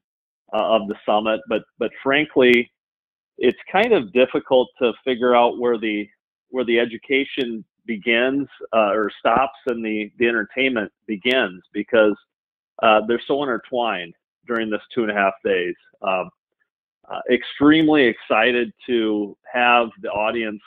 uh, 0.54 0.76
of 0.76 0.88
the 0.88 0.94
summit, 1.04 1.40
but 1.48 1.62
but 1.78 1.90
frankly, 2.02 2.70
it's 3.38 3.58
kind 3.70 3.92
of 3.92 4.12
difficult 4.12 4.68
to 4.80 4.92
figure 5.04 5.34
out 5.36 5.58
where 5.58 5.78
the 5.78 6.08
where 6.48 6.64
the 6.64 6.78
education 6.78 7.64
begins 7.86 8.48
uh, 8.74 8.90
or 8.92 9.10
stops 9.18 9.58
and 9.66 9.84
the 9.84 10.10
the 10.18 10.26
entertainment 10.26 10.90
begins 11.06 11.62
because 11.72 12.16
uh, 12.82 13.00
they're 13.06 13.22
so 13.26 13.42
intertwined 13.42 14.14
during 14.46 14.70
this 14.70 14.80
two 14.94 15.02
and 15.02 15.10
a 15.10 15.14
half 15.14 15.34
days. 15.44 15.74
Um, 16.02 16.30
uh, 17.10 17.20
extremely 17.30 18.04
excited 18.04 18.72
to 18.86 19.36
have 19.52 19.88
the 20.02 20.08
audience 20.10 20.62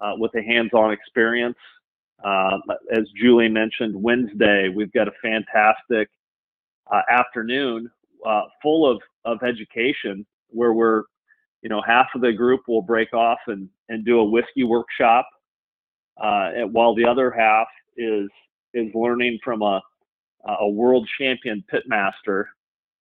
uh, 0.00 0.12
with 0.16 0.34
a 0.34 0.42
hands-on 0.42 0.92
experience. 0.92 1.56
Uh, 2.24 2.58
as 2.92 3.04
Julie 3.20 3.48
mentioned, 3.48 3.94
Wednesday 3.94 4.68
we've 4.68 4.92
got 4.92 5.08
a 5.08 5.12
fantastic 5.22 6.08
uh, 6.92 7.02
afternoon 7.10 7.90
full 8.62 8.90
of 8.90 9.00
of 9.26 9.42
education 9.42 10.24
where 10.48 10.72
we're 10.72 11.04
you 11.64 11.70
know, 11.70 11.82
half 11.84 12.08
of 12.14 12.20
the 12.20 12.30
group 12.30 12.60
will 12.68 12.82
break 12.82 13.12
off 13.14 13.38
and, 13.46 13.68
and 13.88 14.04
do 14.04 14.20
a 14.20 14.24
whiskey 14.24 14.64
workshop, 14.64 15.26
uh, 16.22 16.50
while 16.70 16.94
the 16.94 17.04
other 17.04 17.30
half 17.30 17.66
is 17.96 18.28
is 18.74 18.94
learning 18.94 19.38
from 19.42 19.62
a 19.62 19.80
a 20.60 20.68
world 20.68 21.08
champion 21.18 21.64
pitmaster 21.72 22.44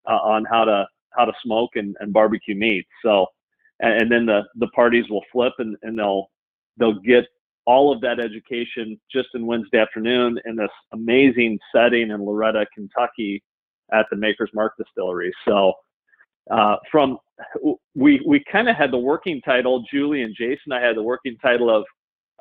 uh, 0.10 0.14
on 0.14 0.46
how 0.46 0.64
to 0.64 0.86
how 1.18 1.26
to 1.26 1.34
smoke 1.44 1.72
and, 1.76 1.96
and 2.00 2.14
barbecue 2.14 2.56
meat. 2.56 2.86
So, 3.04 3.26
and, 3.80 4.04
and, 4.04 4.12
then 4.12 4.26
the 4.26 4.42
the 4.56 4.68
parties 4.68 5.06
will 5.10 5.24
flip 5.32 5.54
and, 5.60 5.76
and 5.84 5.98
they'll 5.98 6.28
they'll 6.78 7.00
get 7.00 7.26
all 7.66 7.94
of 7.94 8.02
that 8.02 8.20
education 8.20 9.00
just 9.12 9.30
in 9.34 9.46
Wednesday 9.46 9.80
afternoon 9.80 10.40
in 10.46 10.56
this 10.56 10.70
amazing 10.92 11.58
setting 11.74 12.12
in 12.12 12.24
Loretto, 12.24 12.66
Kentucky, 12.74 13.42
at 13.94 14.06
the 14.12 14.18
Maker's 14.18 14.50
Mark 14.54 14.74
Distillery. 14.78 15.32
So, 15.48 15.74
uh, 16.52 16.76
from 16.92 17.18
we 17.96 18.22
we 18.28 18.44
kind 18.52 18.70
of 18.70 18.76
had 18.76 18.92
the 18.92 18.98
working 18.98 19.42
title. 19.42 19.84
Julie 19.92 20.24
and 20.24 20.36
Jason, 20.38 20.72
I 20.72 20.82
had 20.82 20.96
the 20.96 21.04
working 21.04 21.38
title 21.42 21.70
of 21.74 21.86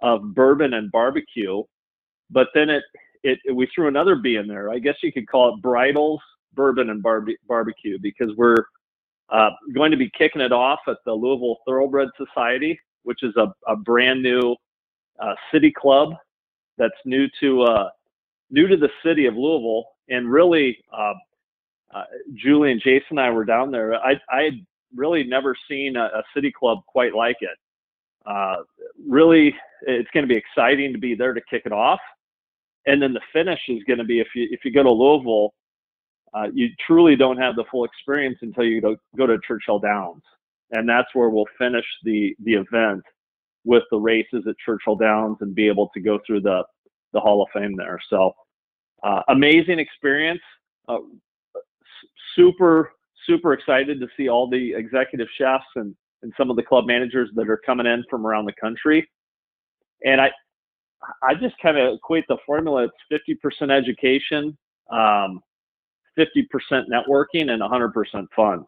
of 0.02 0.34
bourbon 0.34 0.74
and 0.74 0.90
barbecue, 0.90 1.62
but 2.30 2.48
then 2.54 2.68
it, 2.68 2.82
it, 3.22 3.38
we 3.54 3.68
threw 3.72 3.86
another 3.86 4.16
B 4.16 4.36
in 4.36 4.48
there. 4.48 4.70
I 4.70 4.78
guess 4.78 4.96
you 5.02 5.12
could 5.12 5.28
call 5.28 5.54
it 5.54 5.62
bridles, 5.62 6.20
bourbon 6.54 6.90
and 6.90 7.02
barbecue 7.02 7.98
because 8.00 8.30
we're 8.36 8.64
uh, 9.30 9.50
going 9.74 9.90
to 9.90 9.96
be 9.96 10.10
kicking 10.16 10.42
it 10.42 10.52
off 10.52 10.80
at 10.86 10.98
the 11.06 11.12
Louisville 11.12 11.58
Thoroughbred 11.66 12.08
Society, 12.16 12.78
which 13.02 13.22
is 13.22 13.34
a, 13.36 13.52
a 13.66 13.76
brand 13.76 14.22
new 14.22 14.54
uh, 15.18 15.34
city 15.52 15.72
club 15.72 16.10
that's 16.78 16.94
new 17.04 17.26
to 17.40 17.62
uh, 17.62 17.88
new 18.50 18.66
to 18.66 18.76
the 18.76 18.90
city 19.04 19.26
of 19.26 19.34
Louisville, 19.34 19.84
and 20.08 20.30
really 20.30 20.78
uh, 20.92 21.14
uh, 21.94 22.04
Julie 22.34 22.72
and 22.72 22.80
Jason 22.80 23.18
and 23.18 23.20
I 23.20 23.30
were 23.30 23.44
down 23.44 23.70
there. 23.70 23.94
I 23.94 24.20
I 24.30 24.42
had 24.42 24.66
really 24.94 25.24
never 25.24 25.56
seen 25.68 25.96
a, 25.96 26.04
a 26.04 26.22
city 26.34 26.52
club 26.52 26.80
quite 26.86 27.14
like 27.14 27.38
it. 27.40 27.56
Uh, 28.26 28.56
really, 29.08 29.54
it's 29.82 30.10
going 30.12 30.26
to 30.26 30.32
be 30.32 30.36
exciting 30.36 30.92
to 30.92 30.98
be 30.98 31.14
there 31.14 31.32
to 31.32 31.40
kick 31.48 31.62
it 31.64 31.72
off, 31.72 32.00
and 32.86 33.00
then 33.00 33.12
the 33.12 33.20
finish 33.32 33.60
is 33.68 33.82
going 33.84 33.98
to 33.98 34.04
be 34.04 34.20
if 34.20 34.28
you 34.34 34.48
if 34.50 34.60
you 34.64 34.72
go 34.72 34.82
to 34.82 34.90
Louisville, 34.90 35.54
uh, 36.34 36.46
you 36.52 36.68
truly 36.86 37.16
don't 37.16 37.38
have 37.38 37.56
the 37.56 37.64
full 37.70 37.84
experience 37.84 38.38
until 38.42 38.64
you 38.64 38.80
go, 38.80 38.96
go 39.16 39.26
to 39.26 39.38
Churchill 39.46 39.78
Downs, 39.78 40.22
and 40.70 40.88
that's 40.88 41.08
where 41.14 41.30
we'll 41.30 41.46
finish 41.58 41.84
the 42.04 42.34
the 42.44 42.54
event 42.54 43.02
with 43.64 43.84
the 43.90 43.98
races 43.98 44.44
at 44.48 44.56
Churchill 44.64 44.96
Downs 44.96 45.36
and 45.40 45.54
be 45.54 45.68
able 45.68 45.90
to 45.94 46.00
go 46.00 46.18
through 46.26 46.40
the 46.40 46.62
the 47.12 47.20
Hall 47.20 47.42
of 47.42 47.48
Fame 47.52 47.76
there. 47.76 48.00
So, 48.08 48.32
uh, 49.02 49.22
amazing 49.28 49.78
experience. 49.78 50.40
Uh, 50.88 50.98
super 52.34 52.92
super 53.26 53.52
excited 53.52 54.00
to 54.00 54.06
see 54.16 54.28
all 54.28 54.48
the 54.48 54.74
executive 54.74 55.28
chefs 55.38 55.64
and, 55.76 55.94
and 56.22 56.32
some 56.36 56.50
of 56.50 56.56
the 56.56 56.62
club 56.62 56.86
managers 56.86 57.30
that 57.34 57.48
are 57.48 57.60
coming 57.64 57.86
in 57.86 58.04
from 58.10 58.26
around 58.26 58.46
the 58.46 58.52
country. 58.60 59.08
And 60.04 60.20
I, 60.20 60.30
I 61.22 61.34
just 61.34 61.54
kind 61.62 61.76
of 61.78 61.94
equate 61.94 62.24
the 62.28 62.38
formula. 62.44 62.88
It's 63.10 63.38
50% 63.62 63.70
education, 63.70 64.56
um, 64.90 65.40
50% 66.18 66.84
networking, 66.90 67.50
and 67.50 67.62
100% 67.62 68.26
fun. 68.34 68.64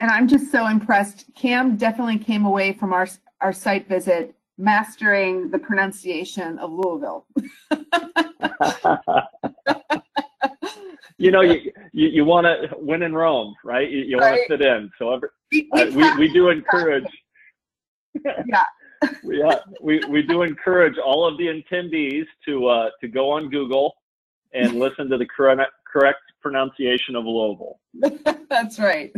And 0.00 0.10
I'm 0.10 0.26
just 0.26 0.50
so 0.50 0.66
impressed. 0.66 1.26
Cam 1.36 1.76
definitely 1.76 2.18
came 2.18 2.44
away 2.46 2.72
from 2.72 2.92
our 2.92 3.06
our 3.42 3.52
site 3.52 3.88
visit 3.88 4.34
mastering 4.58 5.50
the 5.50 5.58
pronunciation 5.58 6.58
of 6.58 6.70
Louisville. 6.70 7.26
you 11.18 11.30
know, 11.30 11.42
you 11.42 11.72
you, 11.92 12.08
you 12.08 12.24
want 12.24 12.46
to 12.46 12.70
win 12.78 13.02
in 13.02 13.14
Rome, 13.14 13.54
right? 13.64 13.90
You, 13.90 14.00
you 14.00 14.16
want 14.16 14.36
to 14.36 14.46
fit 14.48 14.62
in. 14.62 14.90
So 14.98 15.12
every, 15.14 15.28
we, 15.52 15.68
we, 15.72 15.82
uh, 15.82 15.90
we, 15.90 16.16
we 16.16 16.32
do 16.32 16.48
encourage. 16.48 17.04
yeah. 18.24 18.64
we, 19.24 19.42
uh, 19.42 19.56
we 19.80 20.00
we 20.08 20.22
do 20.22 20.42
encourage 20.42 20.98
all 20.98 21.26
of 21.26 21.38
the 21.38 21.46
attendees 21.46 22.26
to 22.46 22.66
uh, 22.66 22.90
to 23.00 23.08
go 23.08 23.30
on 23.30 23.48
Google 23.48 23.94
and 24.52 24.78
listen 24.78 25.08
to 25.10 25.18
the 25.18 25.26
correct 25.26 25.72
correct 25.90 26.20
pronunciation 26.40 27.16
of 27.16 27.24
Louisville. 27.24 27.80
That's 28.48 28.78
right. 28.78 29.12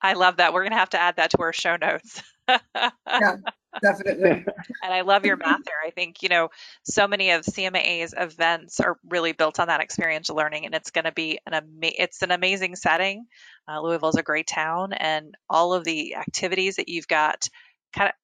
I 0.00 0.12
love 0.12 0.36
that. 0.36 0.52
We're 0.52 0.62
going 0.62 0.72
to 0.72 0.78
have 0.78 0.90
to 0.90 1.00
add 1.00 1.16
that 1.16 1.30
to 1.30 1.38
our 1.42 1.52
show 1.52 1.76
notes. 1.76 2.22
yeah, 2.48 3.36
definitely. 3.82 4.44
and 4.82 4.94
I 4.94 5.02
love 5.02 5.24
your 5.24 5.36
math 5.36 5.64
there. 5.64 5.74
I 5.84 5.90
think, 5.90 6.22
you 6.22 6.28
know, 6.28 6.48
so 6.84 7.08
many 7.08 7.30
of 7.32 7.42
CMA's 7.42 8.14
events 8.16 8.80
are 8.80 8.96
really 9.08 9.32
built 9.32 9.60
on 9.60 9.68
that 9.68 9.80
experiential 9.80 10.36
learning 10.36 10.66
and 10.66 10.74
it's 10.74 10.90
going 10.90 11.04
to 11.04 11.12
be 11.12 11.40
an 11.46 11.54
ama- 11.54 11.92
it's 11.98 12.22
an 12.22 12.30
amazing 12.30 12.76
setting. 12.76 13.26
Uh, 13.68 13.80
Louisville 13.80 14.10
is 14.10 14.16
a 14.16 14.22
great 14.22 14.46
town 14.46 14.92
and 14.92 15.34
all 15.50 15.74
of 15.74 15.84
the 15.84 16.14
activities 16.14 16.76
that 16.76 16.88
you've 16.88 17.08
got 17.08 17.48
kind 17.94 18.08
of 18.08 18.14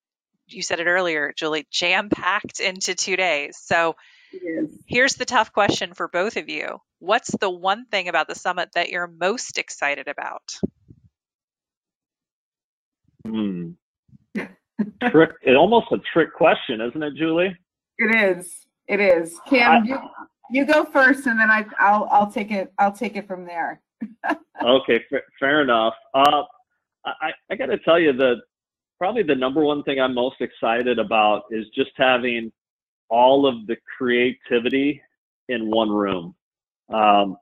you 0.47 0.63
said 0.63 0.79
it 0.79 0.87
earlier, 0.87 1.33
Julie, 1.35 1.67
jam 1.71 2.11
packed 2.11 2.61
into 2.61 2.95
2 2.95 3.17
days. 3.17 3.57
So 3.63 3.97
here's 4.87 5.15
the 5.15 5.25
tough 5.25 5.53
question 5.53 5.95
for 5.95 6.09
both 6.09 6.37
of 6.37 6.49
you. 6.49 6.81
What's 6.99 7.31
the 7.39 7.51
one 7.51 7.87
thing 7.87 8.09
about 8.09 8.29
the 8.29 8.35
summit 8.35 8.71
that 8.75 8.91
you're 8.91 9.07
most 9.07 9.59
excited 9.59 10.09
about? 10.09 10.59
Hmm 13.27 13.73
trick. 15.11 15.31
It's 15.43 15.57
almost 15.57 15.87
a 15.93 15.99
trick 16.13 16.33
question, 16.35 16.81
isn't 16.81 17.03
it, 17.03 17.15
Julie? 17.15 17.57
It 17.99 18.39
is. 18.39 18.67
It 18.89 19.01
is. 19.01 19.39
Cam, 19.49 19.83
I, 19.83 19.87
you, 19.87 19.99
you 20.51 20.67
go 20.67 20.85
first, 20.85 21.27
and 21.27 21.39
then 21.39 21.51
I, 21.51 21.65
I'll 21.79 22.09
I'll 22.11 22.31
take 22.31 22.51
it. 22.51 22.73
I'll 22.79 22.93
take 22.93 23.17
it 23.17 23.27
from 23.27 23.45
there. 23.47 23.81
okay, 24.63 25.01
f- 25.13 25.23
fair 25.41 25.63
enough. 25.63 25.95
Uh, 26.13 26.43
I 27.07 27.33
I 27.51 27.57
got 27.57 27.67
to 27.67 27.79
tell 27.79 27.99
you 27.99 28.13
that 28.13 28.43
probably 28.99 29.23
the 29.23 29.35
number 29.35 29.65
one 29.65 29.83
thing 29.85 30.01
I'm 30.01 30.15
most 30.15 30.41
excited 30.41 30.99
about 30.99 31.45
is 31.51 31.67
just 31.75 31.91
having 31.97 32.53
all 33.11 33.47
of 33.47 33.67
the 33.67 33.77
creativity 33.97 35.01
in 35.49 35.71
one 35.71 35.91
room. 35.91 36.35
Um, 36.93 37.37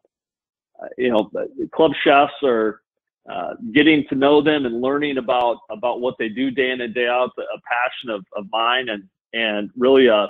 you 0.99 1.11
know, 1.11 1.31
club 1.75 1.93
chefs 2.05 2.33
are 2.43 2.83
uh, 3.31 3.55
getting 3.73 4.05
to 4.09 4.15
know 4.17 4.43
them 4.43 4.67
and 4.67 4.81
learning 4.81 5.19
about 5.19 5.59
about 5.71 6.01
what 6.01 6.17
they 6.19 6.29
do 6.29 6.51
day 6.51 6.71
in 6.71 6.81
and 6.81 6.95
day 6.95 7.07
out, 7.07 7.31
a 7.39 7.61
passion 7.69 8.11
of, 8.11 8.25
of 8.37 8.47
mine 8.51 8.89
and 8.89 9.05
and 9.33 9.71
really 9.77 10.09
a 10.09 10.29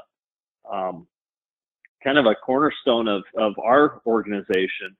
um, 0.70 1.06
kind 2.04 2.18
of 2.18 2.26
a 2.26 2.34
cornerstone 2.34 3.08
of 3.08 3.22
of 3.36 3.54
our 3.58 4.02
organization. 4.06 4.96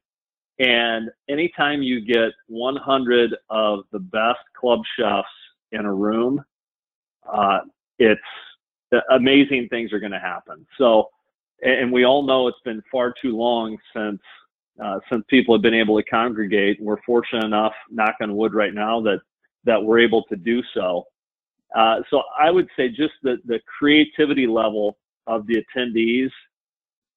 And 0.59 1.11
anytime 1.29 1.83
you 1.83 2.01
get 2.01 2.31
100 2.47 3.35
of 3.51 3.81
the 3.91 3.99
best 3.99 4.39
club 4.59 4.81
chefs 4.99 5.27
in 5.73 5.87
a 5.87 5.93
room, 5.93 6.45
uh, 7.31 7.61
it's 7.99 8.21
amazing 9.11 9.69
things 9.69 9.93
are 9.93 10.01
going 10.01 10.13
to 10.13 10.19
happen. 10.19 10.67
So, 10.79 11.09
and 11.63 11.93
we 11.93 12.05
all 12.05 12.23
know 12.23 12.49
it's 12.49 12.59
been 12.65 12.83
far 12.91 13.15
too 13.21 13.37
long 13.37 13.79
since 13.95 14.21
uh, 14.83 14.99
since 15.11 15.25
people 15.29 15.55
have 15.55 15.63
been 15.63 15.75
able 15.75 15.97
to 15.97 16.09
congregate. 16.09 16.79
We're 16.81 17.01
fortunate 17.03 17.45
enough, 17.45 17.75
knock 17.91 18.17
on 18.21 18.35
wood, 18.37 18.55
right 18.55 18.75
now 18.75 19.01
that 19.03 19.21
that 19.65 19.83
we're 19.83 20.01
able 20.01 20.25
to 20.25 20.37
do 20.37 20.63
so. 20.75 21.07
Uh, 21.75 22.01
so 22.11 22.23
I 22.39 22.51
would 22.51 22.69
say 22.77 22.89
just 22.89 23.15
the 23.23 23.39
the 23.45 23.61
creativity 23.79 24.47
level 24.47 24.97
of 25.27 25.47
the 25.47 25.63
attendees, 25.63 26.31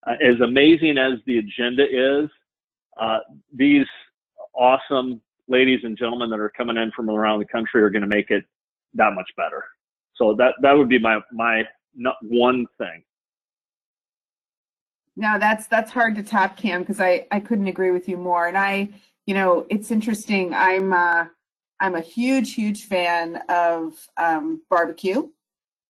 uh, 0.05 0.15
as 0.23 0.39
amazing 0.41 0.97
as 0.97 1.13
the 1.25 1.39
agenda 1.39 1.85
is, 1.89 2.29
uh, 2.97 3.19
these 3.53 3.87
awesome 4.53 5.21
ladies 5.47 5.79
and 5.83 5.97
gentlemen 5.97 6.29
that 6.29 6.39
are 6.39 6.51
coming 6.55 6.77
in 6.77 6.91
from 6.91 7.09
around 7.09 7.39
the 7.39 7.45
country 7.45 7.81
are 7.81 7.89
going 7.89 8.01
to 8.01 8.07
make 8.07 8.31
it 8.31 8.45
that 8.93 9.13
much 9.13 9.29
better. 9.35 9.63
So 10.15 10.33
that 10.35 10.55
that 10.61 10.73
would 10.73 10.89
be 10.89 10.99
my 10.99 11.19
my 11.31 11.63
one 12.21 12.65
thing. 12.77 13.03
No, 15.17 15.39
that's 15.39 15.67
that's 15.67 15.91
hard 15.91 16.15
to 16.15 16.23
top, 16.23 16.57
Cam, 16.57 16.81
because 16.81 16.99
I 16.99 17.27
I 17.31 17.39
couldn't 17.39 17.67
agree 17.67 17.91
with 17.91 18.09
you 18.09 18.17
more. 18.17 18.47
And 18.47 18.57
I, 18.57 18.89
you 19.25 19.33
know, 19.33 19.65
it's 19.69 19.91
interesting. 19.91 20.53
I'm 20.53 20.91
uh, 20.93 21.25
I'm 21.79 21.95
a 21.95 22.01
huge 22.01 22.53
huge 22.53 22.85
fan 22.85 23.41
of 23.47 23.93
um, 24.17 24.61
barbecue, 24.69 25.29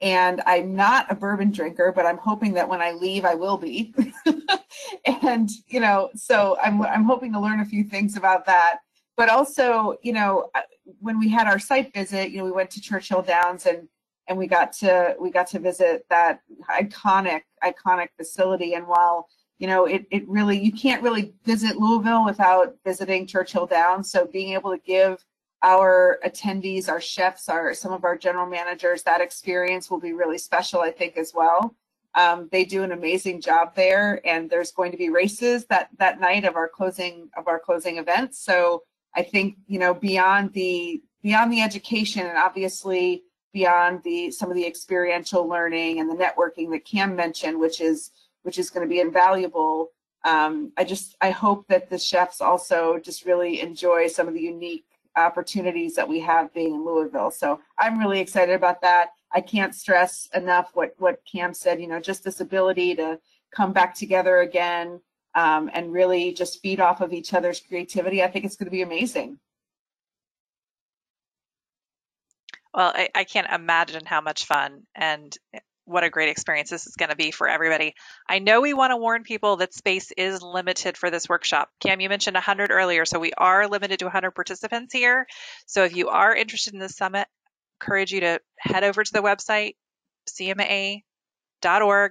and 0.01 0.41
I'm 0.45 0.75
not 0.75 1.11
a 1.11 1.15
bourbon 1.15 1.51
drinker, 1.51 1.91
but 1.91 2.05
I'm 2.05 2.17
hoping 2.17 2.53
that 2.53 2.69
when 2.69 2.81
I 2.81 2.91
leave, 2.91 3.25
I 3.25 3.33
will 3.35 3.57
be. 3.57 3.95
and 5.05 5.49
you 5.67 5.79
know, 5.79 6.11
so 6.15 6.57
I'm 6.63 6.81
I'm 6.83 7.03
hoping 7.03 7.33
to 7.33 7.39
learn 7.39 7.61
a 7.61 7.65
few 7.65 7.83
things 7.83 8.17
about 8.17 8.45
that. 8.45 8.79
But 9.17 9.29
also, 9.29 9.95
you 10.03 10.13
know, 10.13 10.49
uh, 10.53 10.61
when 10.99 11.17
we 11.17 11.29
had 11.29 11.47
our 11.47 11.57
site 11.57 11.93
visit, 11.93 12.31
you 12.31 12.37
know, 12.37 12.43
we 12.43 12.51
went 12.51 12.69
to 12.71 12.81
Churchill 12.81 13.21
Downs 13.21 13.65
and 13.65 13.87
and 14.27 14.37
we 14.37 14.47
got 14.47 14.73
to 14.73 15.15
we 15.19 15.31
got 15.31 15.47
to 15.47 15.59
visit 15.59 16.05
that 16.09 16.41
iconic 16.69 17.41
iconic 17.63 18.09
facility. 18.17 18.73
And 18.73 18.87
while 18.87 19.27
you 19.59 19.67
know, 19.67 19.85
it 19.85 20.05
it 20.11 20.27
really 20.27 20.59
you 20.59 20.71
can't 20.71 21.03
really 21.03 21.33
visit 21.45 21.77
Louisville 21.77 22.25
without 22.25 22.75
visiting 22.85 23.27
Churchill 23.27 23.65
Downs. 23.65 24.11
So 24.11 24.25
being 24.25 24.53
able 24.53 24.71
to 24.71 24.81
give 24.85 25.23
our 25.61 26.19
attendees, 26.25 26.89
our 26.89 27.01
chefs, 27.01 27.49
our 27.49 27.73
some 27.73 27.93
of 27.93 28.03
our 28.03 28.17
general 28.17 28.47
managers, 28.47 29.03
that 29.03 29.21
experience 29.21 29.89
will 29.89 29.99
be 29.99 30.13
really 30.13 30.37
special, 30.37 30.81
I 30.81 30.91
think, 30.91 31.17
as 31.17 31.33
well. 31.33 31.75
Um, 32.15 32.47
they 32.51 32.63
do 32.63 32.83
an 32.83 32.91
amazing 32.91 33.41
job 33.41 33.75
there, 33.75 34.21
and 34.25 34.49
there's 34.49 34.71
going 34.71 34.91
to 34.91 34.97
be 34.97 35.09
races 35.09 35.65
that 35.65 35.89
that 35.97 36.19
night 36.19 36.45
of 36.45 36.55
our 36.55 36.69
closing 36.69 37.29
of 37.37 37.47
our 37.47 37.59
closing 37.59 37.97
events. 37.97 38.43
So 38.43 38.83
I 39.15 39.23
think 39.23 39.57
you 39.67 39.79
know 39.79 39.93
beyond 39.93 40.53
the 40.53 41.01
beyond 41.23 41.51
the 41.51 41.61
education 41.61 42.25
and 42.25 42.37
obviously 42.37 43.23
beyond 43.55 44.03
the 44.03 44.29
some 44.31 44.49
of 44.49 44.55
the 44.55 44.67
experiential 44.67 45.47
learning 45.47 46.01
and 46.01 46.09
the 46.09 46.23
networking 46.23 46.69
that 46.71 46.83
Cam 46.83 47.15
mentioned, 47.15 47.57
which 47.57 47.79
is 47.79 48.11
which 48.43 48.59
is 48.59 48.69
going 48.69 48.85
to 48.85 48.93
be 48.93 48.99
invaluable. 48.99 49.91
Um, 50.25 50.73
I 50.75 50.83
just 50.83 51.15
I 51.21 51.29
hope 51.29 51.65
that 51.69 51.89
the 51.89 51.97
chefs 51.97 52.41
also 52.41 52.99
just 52.99 53.25
really 53.25 53.61
enjoy 53.61 54.07
some 54.07 54.27
of 54.27 54.33
the 54.33 54.41
unique 54.41 54.85
opportunities 55.15 55.95
that 55.95 56.09
we 56.09 56.19
have 56.19 56.53
being 56.53 56.75
in 56.75 56.85
Louisville. 56.85 57.31
So 57.31 57.61
I'm 57.79 57.97
really 57.97 58.19
excited 58.19 58.53
about 58.53 58.81
that. 58.81 59.11
I 59.33 59.39
can't 59.39 59.73
stress 59.73 60.27
enough 60.33 60.71
what 60.73 60.93
what 60.97 61.21
Cam 61.25 61.53
said. 61.53 61.79
You 61.79 61.87
know, 61.87 62.01
just 62.01 62.25
this 62.25 62.41
ability 62.41 62.95
to 62.95 63.17
come 63.55 63.71
back 63.71 63.95
together 63.95 64.39
again 64.39 64.99
um, 65.33 65.69
and 65.73 65.93
really 65.93 66.33
just 66.33 66.61
feed 66.61 66.81
off 66.81 66.99
of 66.99 67.13
each 67.13 67.33
other's 67.33 67.61
creativity. 67.61 68.21
I 68.21 68.27
think 68.27 68.43
it's 68.43 68.57
going 68.57 68.67
to 68.67 68.79
be 68.79 68.81
amazing. 68.81 69.39
Well, 72.75 72.91
I, 72.93 73.09
I 73.15 73.23
can't 73.23 73.49
imagine 73.49 74.05
how 74.05 74.19
much 74.19 74.45
fun 74.45 74.83
and 74.93 75.35
what 75.85 76.03
a 76.03 76.09
great 76.09 76.29
experience 76.29 76.69
this 76.71 76.87
is 76.87 76.95
going 76.95 77.09
to 77.09 77.15
be 77.15 77.31
for 77.31 77.47
everybody. 77.47 77.93
I 78.27 78.39
know 78.39 78.59
we 78.59 78.73
want 78.73 78.91
to 78.91 78.97
warn 78.97 79.23
people 79.23 79.57
that 79.57 79.73
space 79.73 80.11
is 80.11 80.41
limited 80.41 80.97
for 80.97 81.09
this 81.09 81.29
workshop. 81.29 81.69
Cam, 81.79 82.01
you 82.01 82.09
mentioned 82.09 82.33
100 82.33 82.71
earlier, 82.71 83.05
so 83.05 83.19
we 83.19 83.31
are 83.37 83.67
limited 83.67 83.99
to 83.99 84.05
100 84.05 84.31
participants 84.31 84.93
here. 84.93 85.25
So 85.67 85.83
if 85.85 85.95
you 85.95 86.09
are 86.09 86.35
interested 86.35 86.73
in 86.73 86.79
the 86.79 86.89
summit, 86.89 87.27
encourage 87.79 88.11
you 88.11 88.21
to 88.21 88.41
head 88.59 88.83
over 88.83 89.03
to 89.03 89.13
the 89.13 89.21
website 89.21 89.75
cmaa.org 90.27 91.03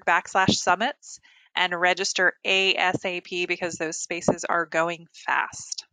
backslash 0.04 0.54
summits 0.54 1.21
and 1.56 1.78
register 1.78 2.35
ASAP 2.47 3.49
because 3.49 3.75
those 3.75 3.99
spaces 3.99 4.44
are 4.44 4.66
going 4.66 5.09
fast. 5.12 5.85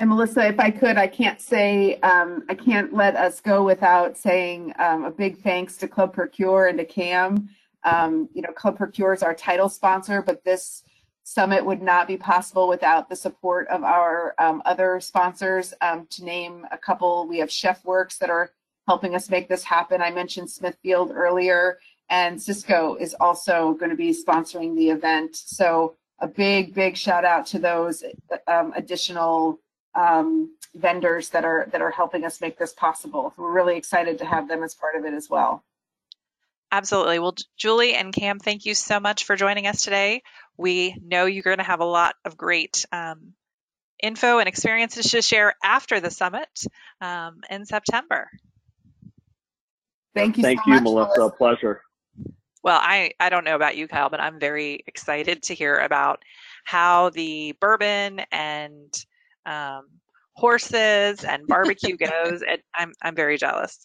And 0.00 0.08
Melissa, 0.08 0.48
if 0.48 0.58
I 0.58 0.70
could, 0.70 0.96
I 0.96 1.06
can't 1.06 1.38
say, 1.38 1.96
um, 1.96 2.44
I 2.48 2.54
can't 2.54 2.94
let 2.94 3.16
us 3.16 3.38
go 3.42 3.62
without 3.62 4.16
saying 4.16 4.72
um, 4.78 5.04
a 5.04 5.10
big 5.10 5.42
thanks 5.42 5.76
to 5.76 5.88
Club 5.88 6.14
Procure 6.14 6.68
and 6.68 6.78
to 6.78 6.86
CAM. 6.86 7.50
Um, 7.84 8.26
you 8.32 8.40
know, 8.40 8.50
Club 8.52 8.78
Procure 8.78 9.12
is 9.12 9.22
our 9.22 9.34
title 9.34 9.68
sponsor, 9.68 10.22
but 10.22 10.42
this 10.42 10.84
summit 11.24 11.66
would 11.66 11.82
not 11.82 12.08
be 12.08 12.16
possible 12.16 12.66
without 12.66 13.10
the 13.10 13.14
support 13.14 13.68
of 13.68 13.84
our 13.84 14.34
um, 14.38 14.62
other 14.64 15.00
sponsors. 15.00 15.74
Um, 15.82 16.06
to 16.12 16.24
name 16.24 16.66
a 16.72 16.78
couple, 16.78 17.28
we 17.28 17.38
have 17.40 17.52
Chef 17.52 17.84
Works 17.84 18.16
that 18.18 18.30
are 18.30 18.52
helping 18.88 19.14
us 19.14 19.28
make 19.28 19.50
this 19.50 19.64
happen. 19.64 20.00
I 20.00 20.10
mentioned 20.10 20.50
Smithfield 20.50 21.12
earlier, 21.14 21.78
and 22.08 22.38
Sysco 22.38 22.98
is 22.98 23.14
also 23.20 23.74
going 23.74 23.90
to 23.90 23.96
be 23.96 24.14
sponsoring 24.14 24.74
the 24.74 24.88
event. 24.88 25.36
So 25.36 25.96
a 26.20 26.26
big, 26.26 26.72
big 26.72 26.96
shout 26.96 27.26
out 27.26 27.44
to 27.48 27.58
those 27.58 28.02
um, 28.46 28.72
additional 28.74 29.60
um, 29.94 30.56
vendors 30.74 31.30
that 31.30 31.44
are 31.44 31.68
that 31.72 31.82
are 31.82 31.90
helping 31.90 32.24
us 32.24 32.40
make 32.40 32.58
this 32.58 32.72
possible. 32.72 33.34
We're 33.36 33.52
really 33.52 33.76
excited 33.76 34.18
to 34.18 34.24
have 34.24 34.48
them 34.48 34.62
as 34.62 34.74
part 34.74 34.96
of 34.96 35.04
it 35.04 35.14
as 35.14 35.28
well. 35.28 35.64
Absolutely. 36.72 37.18
Well, 37.18 37.34
Julie 37.56 37.94
and 37.94 38.12
Cam, 38.12 38.38
thank 38.38 38.64
you 38.64 38.74
so 38.74 39.00
much 39.00 39.24
for 39.24 39.34
joining 39.34 39.66
us 39.66 39.82
today. 39.82 40.22
We 40.56 40.96
know 41.04 41.26
you're 41.26 41.42
going 41.42 41.58
to 41.58 41.64
have 41.64 41.80
a 41.80 41.84
lot 41.84 42.14
of 42.24 42.36
great 42.36 42.86
um, 42.92 43.32
info 44.00 44.38
and 44.38 44.48
experiences 44.48 45.10
to 45.10 45.22
share 45.22 45.54
after 45.64 45.98
the 45.98 46.10
summit 46.10 46.48
um, 47.00 47.40
in 47.50 47.66
September. 47.66 48.30
Thank 50.14 50.36
you. 50.36 50.44
Thank 50.44 50.60
so 50.60 50.64
you, 50.66 50.74
much, 50.74 50.82
Melissa. 50.84 51.18
Melissa. 51.18 51.36
Pleasure. 51.36 51.82
Well, 52.62 52.78
I, 52.80 53.12
I 53.18 53.30
don't 53.30 53.44
know 53.44 53.56
about 53.56 53.76
you, 53.76 53.88
Kyle, 53.88 54.10
but 54.10 54.20
I'm 54.20 54.38
very 54.38 54.84
excited 54.86 55.44
to 55.44 55.54
hear 55.54 55.76
about 55.76 56.22
how 56.64 57.10
the 57.10 57.56
bourbon 57.60 58.20
and 58.30 58.92
um, 59.46 59.86
horses 60.34 61.24
and 61.24 61.46
barbecue 61.46 61.96
goes. 61.96 62.42
And 62.48 62.60
I'm 62.74 62.92
I'm 63.02 63.14
very 63.14 63.36
jealous. 63.36 63.78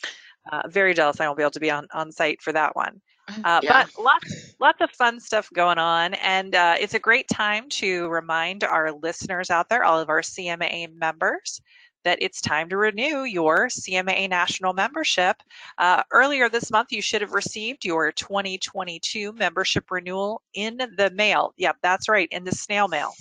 Uh, 0.51 0.61
very 0.67 0.93
jealous. 0.93 1.19
I 1.19 1.25
won't 1.25 1.37
be 1.37 1.43
able 1.43 1.51
to 1.51 1.59
be 1.59 1.71
on 1.71 1.87
on 1.93 2.11
site 2.11 2.41
for 2.41 2.53
that 2.53 2.75
one. 2.75 3.01
Uh, 3.43 3.59
Yeah. 3.63 3.85
But 3.85 4.03
lots 4.03 4.55
lots 4.59 4.81
of 4.81 4.91
fun 4.91 5.19
stuff 5.19 5.49
going 5.53 5.79
on, 5.79 6.13
and 6.15 6.53
uh, 6.55 6.75
it's 6.79 6.93
a 6.93 6.99
great 6.99 7.27
time 7.27 7.69
to 7.69 8.07
remind 8.09 8.63
our 8.63 8.91
listeners 8.91 9.49
out 9.49 9.69
there, 9.69 9.83
all 9.83 9.99
of 9.99 10.09
our 10.09 10.21
CMA 10.21 10.93
members, 10.93 11.61
that 12.03 12.19
it's 12.21 12.39
time 12.39 12.69
to 12.69 12.77
renew 12.77 13.23
your 13.23 13.67
CMA 13.67 14.29
national 14.29 14.73
membership. 14.73 15.37
Uh, 15.79 16.03
earlier 16.11 16.47
this 16.47 16.71
month, 16.71 16.91
you 16.91 17.01
should 17.01 17.21
have 17.21 17.33
received 17.33 17.83
your 17.83 18.11
2022 18.11 19.33
membership 19.33 19.89
renewal 19.89 20.41
in 20.53 20.77
the 20.77 21.11
mail. 21.15 21.53
Yep, 21.57 21.77
that's 21.81 22.07
right, 22.07 22.29
in 22.31 22.43
the 22.43 22.51
snail 22.51 22.87
mail, 22.87 23.11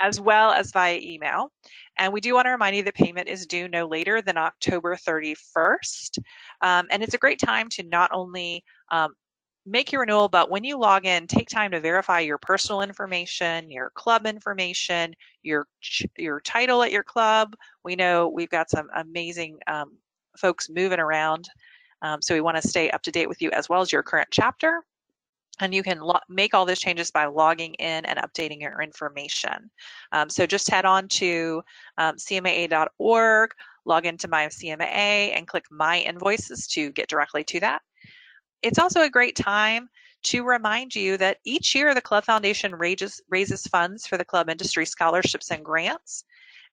as 0.00 0.20
well 0.20 0.52
as 0.52 0.72
via 0.72 0.98
email. 0.98 1.52
And 1.98 2.12
we 2.12 2.20
do 2.20 2.34
want 2.34 2.46
to 2.46 2.50
remind 2.50 2.76
you 2.76 2.82
that 2.84 2.94
payment 2.94 3.28
is 3.28 3.46
due 3.46 3.68
no 3.68 3.86
later 3.86 4.22
than 4.22 4.36
October 4.36 4.96
31st. 4.96 6.18
Um, 6.62 6.86
and 6.90 7.02
it's 7.02 7.14
a 7.14 7.18
great 7.18 7.38
time 7.38 7.68
to 7.70 7.82
not 7.82 8.10
only 8.12 8.64
um, 8.90 9.14
make 9.66 9.92
your 9.92 10.00
renewal, 10.00 10.28
but 10.28 10.50
when 10.50 10.64
you 10.64 10.78
log 10.78 11.04
in, 11.04 11.26
take 11.26 11.48
time 11.48 11.70
to 11.72 11.80
verify 11.80 12.20
your 12.20 12.38
personal 12.38 12.82
information, 12.82 13.70
your 13.70 13.90
club 13.90 14.26
information, 14.26 15.14
your 15.42 15.66
your 16.16 16.40
title 16.40 16.82
at 16.82 16.92
your 16.92 17.04
club. 17.04 17.54
We 17.84 17.96
know 17.96 18.28
we've 18.28 18.50
got 18.50 18.70
some 18.70 18.88
amazing 18.96 19.58
um, 19.66 19.96
folks 20.36 20.70
moving 20.70 21.00
around, 21.00 21.48
um, 22.02 22.22
so 22.22 22.34
we 22.34 22.40
want 22.40 22.56
to 22.56 22.66
stay 22.66 22.90
up 22.90 23.02
to 23.02 23.10
date 23.10 23.28
with 23.28 23.42
you 23.42 23.50
as 23.50 23.68
well 23.68 23.80
as 23.82 23.92
your 23.92 24.02
current 24.02 24.28
chapter. 24.30 24.82
And 25.60 25.74
you 25.74 25.82
can 25.82 26.00
make 26.28 26.54
all 26.54 26.64
those 26.64 26.78
changes 26.78 27.10
by 27.10 27.26
logging 27.26 27.74
in 27.74 28.04
and 28.04 28.18
updating 28.18 28.60
your 28.60 28.80
information. 28.82 29.70
Um, 30.12 30.30
so 30.30 30.46
just 30.46 30.70
head 30.70 30.84
on 30.84 31.08
to 31.08 31.62
um, 31.98 32.16
cmaa.org, 32.16 33.50
log 33.84 34.06
into 34.06 34.28
my 34.28 34.46
CMA, 34.46 35.36
and 35.36 35.46
click 35.46 35.64
My 35.70 36.00
Invoices 36.00 36.66
to 36.68 36.90
get 36.92 37.08
directly 37.08 37.44
to 37.44 37.60
that. 37.60 37.82
It's 38.62 38.78
also 38.78 39.02
a 39.02 39.10
great 39.10 39.36
time 39.36 39.88
to 40.22 40.44
remind 40.44 40.94
you 40.94 41.16
that 41.16 41.38
each 41.44 41.74
year 41.74 41.94
the 41.94 42.00
Club 42.00 42.24
Foundation 42.24 42.74
raises, 42.74 43.20
raises 43.30 43.66
funds 43.66 44.06
for 44.06 44.18
the 44.18 44.24
club 44.24 44.50
industry 44.50 44.84
scholarships 44.84 45.50
and 45.50 45.64
grants. 45.64 46.24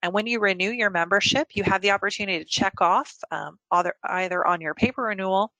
And 0.03 0.13
when 0.13 0.27
you 0.27 0.39
renew 0.39 0.71
your 0.71 0.89
membership, 0.89 1.47
you 1.53 1.63
have 1.63 1.81
the 1.81 1.91
opportunity 1.91 2.39
to 2.39 2.49
check 2.49 2.81
off 2.81 3.13
um, 3.31 3.57
either, 3.71 3.95
either 4.03 4.45
on 4.45 4.61
your 4.61 4.73
paper 4.73 5.03
renewal 5.03 5.53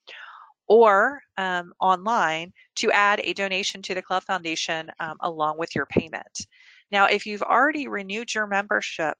or 0.67 1.21
um, 1.37 1.73
online 1.79 2.51
to 2.75 2.91
add 2.91 3.21
a 3.23 3.33
donation 3.33 3.81
to 3.81 3.93
the 3.93 4.01
Club 4.01 4.23
Foundation 4.23 4.91
um, 4.99 5.15
along 5.21 5.57
with 5.57 5.75
your 5.75 5.85
payment. 5.85 6.47
Now, 6.91 7.05
if 7.05 7.25
you've 7.25 7.43
already 7.43 7.87
renewed 7.87 8.33
your 8.33 8.47
membership, 8.47 9.17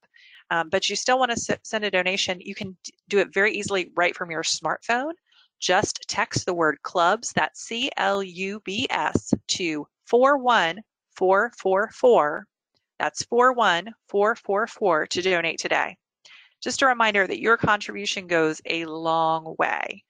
um, 0.49 0.69
but 0.69 0.89
you 0.89 0.95
still 0.95 1.19
want 1.19 1.31
to 1.31 1.60
send 1.63 1.83
a 1.83 1.91
donation, 1.91 2.39
you 2.39 2.55
can 2.55 2.77
do 3.10 3.19
it 3.19 3.33
very 3.33 3.53
easily 3.53 3.91
right 3.95 4.15
from 4.15 4.31
your 4.31 4.43
smartphone. 4.43 5.12
Just 5.60 6.05
text 6.07 6.45
the 6.45 6.53
word 6.53 6.77
clubs, 6.83 7.33
that's 7.33 7.63
C 7.63 7.91
L 7.97 8.23
U 8.23 8.62
B 8.63 8.88
S, 8.89 9.33
to 9.47 9.86
41444. 10.05 12.45
That's 12.99 13.23
41444 13.23 15.07
to 15.07 15.21
donate 15.21 15.60
today. 15.60 15.97
Just 16.62 16.81
a 16.81 16.88
reminder 16.88 17.27
that 17.27 17.41
your 17.41 17.57
contribution 17.57 18.27
goes 18.27 18.62
a 18.65 18.86
long 18.86 19.55
way. 19.60 20.05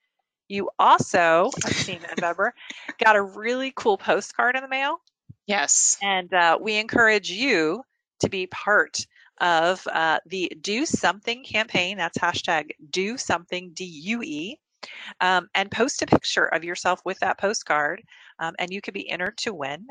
You 0.48 0.70
also, 0.78 1.50
I've 1.64 1.72
seen 1.72 2.00
that, 2.00 2.16
Deborah, 2.16 2.52
got 3.02 3.16
a 3.16 3.22
really 3.22 3.72
cool 3.76 3.98
postcard 3.98 4.56
in 4.56 4.62
the 4.62 4.68
mail. 4.68 5.00
Yes. 5.46 5.96
And 6.02 6.32
uh, 6.32 6.58
we 6.60 6.76
encourage 6.76 7.30
you 7.30 7.82
to 8.20 8.28
be 8.28 8.46
part 8.48 9.06
of 9.40 9.86
uh, 9.92 10.18
the 10.26 10.50
Do 10.60 10.84
Something 10.84 11.44
campaign. 11.44 11.96
That's 11.96 12.18
hashtag 12.18 12.70
Do 12.90 13.16
Something 13.16 13.70
D 13.74 13.84
U 13.84 14.22
E. 14.22 14.58
Um, 15.20 15.48
and 15.54 15.70
post 15.70 16.02
a 16.02 16.06
picture 16.06 16.46
of 16.46 16.62
yourself 16.62 17.00
with 17.04 17.18
that 17.18 17.36
postcard, 17.36 18.00
um, 18.38 18.54
and 18.60 18.72
you 18.72 18.80
could 18.80 18.94
be 18.94 19.10
entered 19.10 19.36
to 19.38 19.52
win 19.52 19.84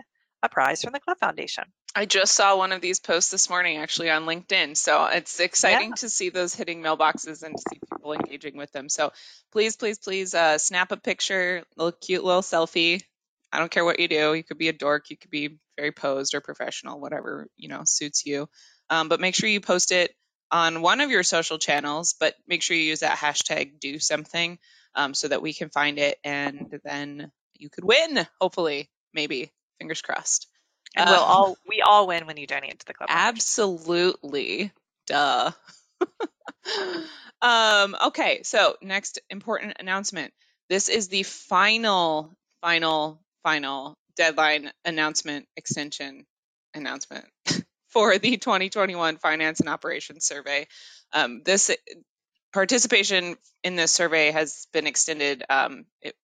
a 0.43 0.50
prize 0.50 0.82
from 0.82 0.93
the 0.93 1.00
Club 1.00 1.17
Foundation. 1.20 1.65
I 1.95 2.06
just 2.06 2.36
saw 2.36 2.58
one 2.58 2.71
of 2.71 2.82
these 2.82 3.00
posts 3.00 3.32
this 3.32 3.50
morning 3.50 3.78
actually 3.78 4.10
on 4.12 4.26
LinkedIn. 4.26 4.78
So 4.78 5.06
it's 5.06 5.39
exciting 5.39 5.89
Yeah. 5.89 5.95
to 5.95 6.10
see 6.10 6.30
those 6.30 6.54
hitting 6.54 6.82
mailboxes 6.82 7.41
and 7.41 7.56
to 7.56 7.63
see 7.69 7.80
people 7.91 8.13
engaging 8.13 8.56
with 8.56 8.71
them. 8.71 8.88
So 8.88 9.13
please, 9.52 9.76
please, 9.76 9.97
please 9.97 10.34
uh, 10.34 10.58
snap 10.60 10.91
a 10.91 10.97
picture, 10.97 11.58
a 11.58 11.84
little 11.84 11.97
cute 12.00 12.23
little 12.23 12.43
selfie. 12.43 13.02
I 13.52 13.60
don't 13.60 13.71
care 13.71 13.86
what 13.86 14.00
you 14.00 14.08
do. 14.08 14.34
You 14.34 14.43
could 14.43 14.58
be 14.58 14.67
a 14.67 14.73
dork, 14.73 15.10
you 15.10 15.17
could 15.17 15.32
be 15.32 15.58
very 15.78 15.91
posed 15.91 16.36
or 16.36 16.41
professional, 16.41 17.00
whatever, 17.00 17.47
you 17.56 17.69
know, 17.69 17.82
suits 17.86 18.26
you. 18.26 18.47
Um, 18.89 19.10
but 19.10 19.19
make 19.19 19.36
sure 19.36 19.50
you 19.50 19.62
post 19.62 19.91
it 19.91 20.13
on 20.52 20.82
one 20.82 21.02
of 21.02 21.10
your 21.10 21.23
social 21.23 21.58
channels, 21.58 22.15
but 22.19 22.36
make 22.47 22.62
sure 22.62 22.78
you 22.78 22.84
use 22.84 23.00
that 23.00 23.17
hashtag 23.17 23.80
do 23.80 24.00
something 24.00 24.60
um, 24.95 25.13
so 25.13 25.28
that 25.30 25.41
we 25.41 25.54
can 25.54 25.69
find 25.69 25.97
it 26.00 26.19
and 26.23 26.80
then 26.84 27.32
you 27.56 27.69
could 27.69 27.84
win, 27.84 28.28
hopefully, 28.39 28.89
maybe. 29.13 29.52
Fingers 29.80 30.02
crossed. 30.02 30.47
And 30.97 31.07
Uh, 31.07 31.13
we'll 31.13 31.23
all 31.23 31.57
we 31.67 31.81
all 31.81 32.07
win 32.07 32.25
when 32.25 32.38
you 32.38 32.47
donate 32.47 32.79
to 32.79 32.86
the 32.86 32.93
Club 32.93 33.10
Absolutely. 33.12 34.71
Duh. 35.05 35.51
um, 37.41 37.95
okay, 38.07 38.41
so 38.43 38.75
next 38.81 39.19
important 39.29 39.75
announcement. 39.79 40.33
This 40.69 40.89
is 40.89 41.07
the 41.07 41.23
final, 41.23 42.36
final, 42.62 43.21
final 43.43 43.95
deadline 44.15 44.71
announcement 44.83 45.47
extension 45.55 46.25
announcement 46.73 47.25
for 47.89 48.17
the 48.17 48.38
2021 48.38 49.17
Finance 49.17 49.60
and 49.60 49.69
Operations 49.69 50.25
Survey. 50.25 50.67
Um, 51.13 51.43
this 51.45 51.71
participation 52.53 53.38
in 53.63 53.75
this 53.75 53.93
survey 53.93 54.31
has 54.31 54.67
been 54.73 54.88
extended 54.88 55.43
um, 55.49 55.86
it, 56.01 56.15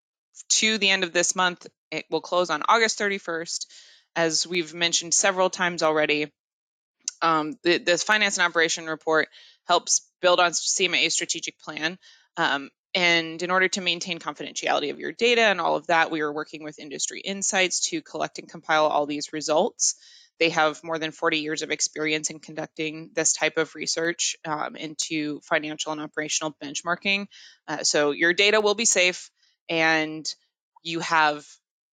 to 0.50 0.78
the 0.80 0.90
end 0.90 1.04
of 1.04 1.14
this 1.14 1.36
month. 1.36 1.68
It 1.92 2.06
will 2.10 2.22
close 2.22 2.50
on 2.50 2.64
August 2.68 3.00
31st. 3.00 3.68
As 4.16 4.46
we've 4.46 4.74
mentioned 4.74 5.14
several 5.14 5.50
times 5.50 5.84
already, 5.84 6.32
um, 7.22 7.54
the, 7.64 7.78
this 7.78 8.04
finance 8.04 8.38
and 8.38 8.46
operation 8.46 8.86
report 8.86 9.30
helps 9.66 10.10
build 10.22 10.40
on 10.40 10.52
CMA's 10.52 11.14
strategic 11.14 11.60
plan. 11.60 11.98
Um, 12.38 12.70
and 12.96 13.42
in 13.42 13.50
order 13.50 13.68
to 13.70 13.82
maintain 13.82 14.20
confidentiality 14.20 14.92
of 14.92 15.00
your 15.00 15.12
data 15.12 15.42
and 15.42 15.60
all 15.60 15.76
of 15.76 15.88
that, 15.88 16.12
we 16.12 16.22
are 16.22 16.32
working 16.32 16.64
with 16.64 16.80
Industry 16.80 17.22
Insights 17.22 17.90
to 17.90 18.02
collect 18.02 18.38
and 18.38 18.50
compile 18.50 18.86
all 18.86 19.08
these 19.08 19.34
results. 19.34 19.96
They 20.40 20.50
have 20.50 20.84
more 20.84 21.00
than 21.00 21.12
40 21.12 21.40
years 21.40 21.62
of 21.62 21.72
experience 21.72 22.30
in 22.30 22.40
conducting 22.40 23.12
this 23.14 23.34
type 23.34 23.58
of 23.58 23.74
research 23.76 24.36
um, 24.46 24.76
into 24.76 25.40
financial 25.42 25.92
and 25.92 26.02
operational 26.02 26.56
benchmarking. 26.64 27.28
Uh, 27.68 27.84
so 27.84 28.12
your 28.12 28.34
data 28.34 28.60
will 28.60 28.76
be 28.76 28.86
safe, 28.86 29.32
and 29.70 30.26
you 30.84 31.00
have 31.00 31.46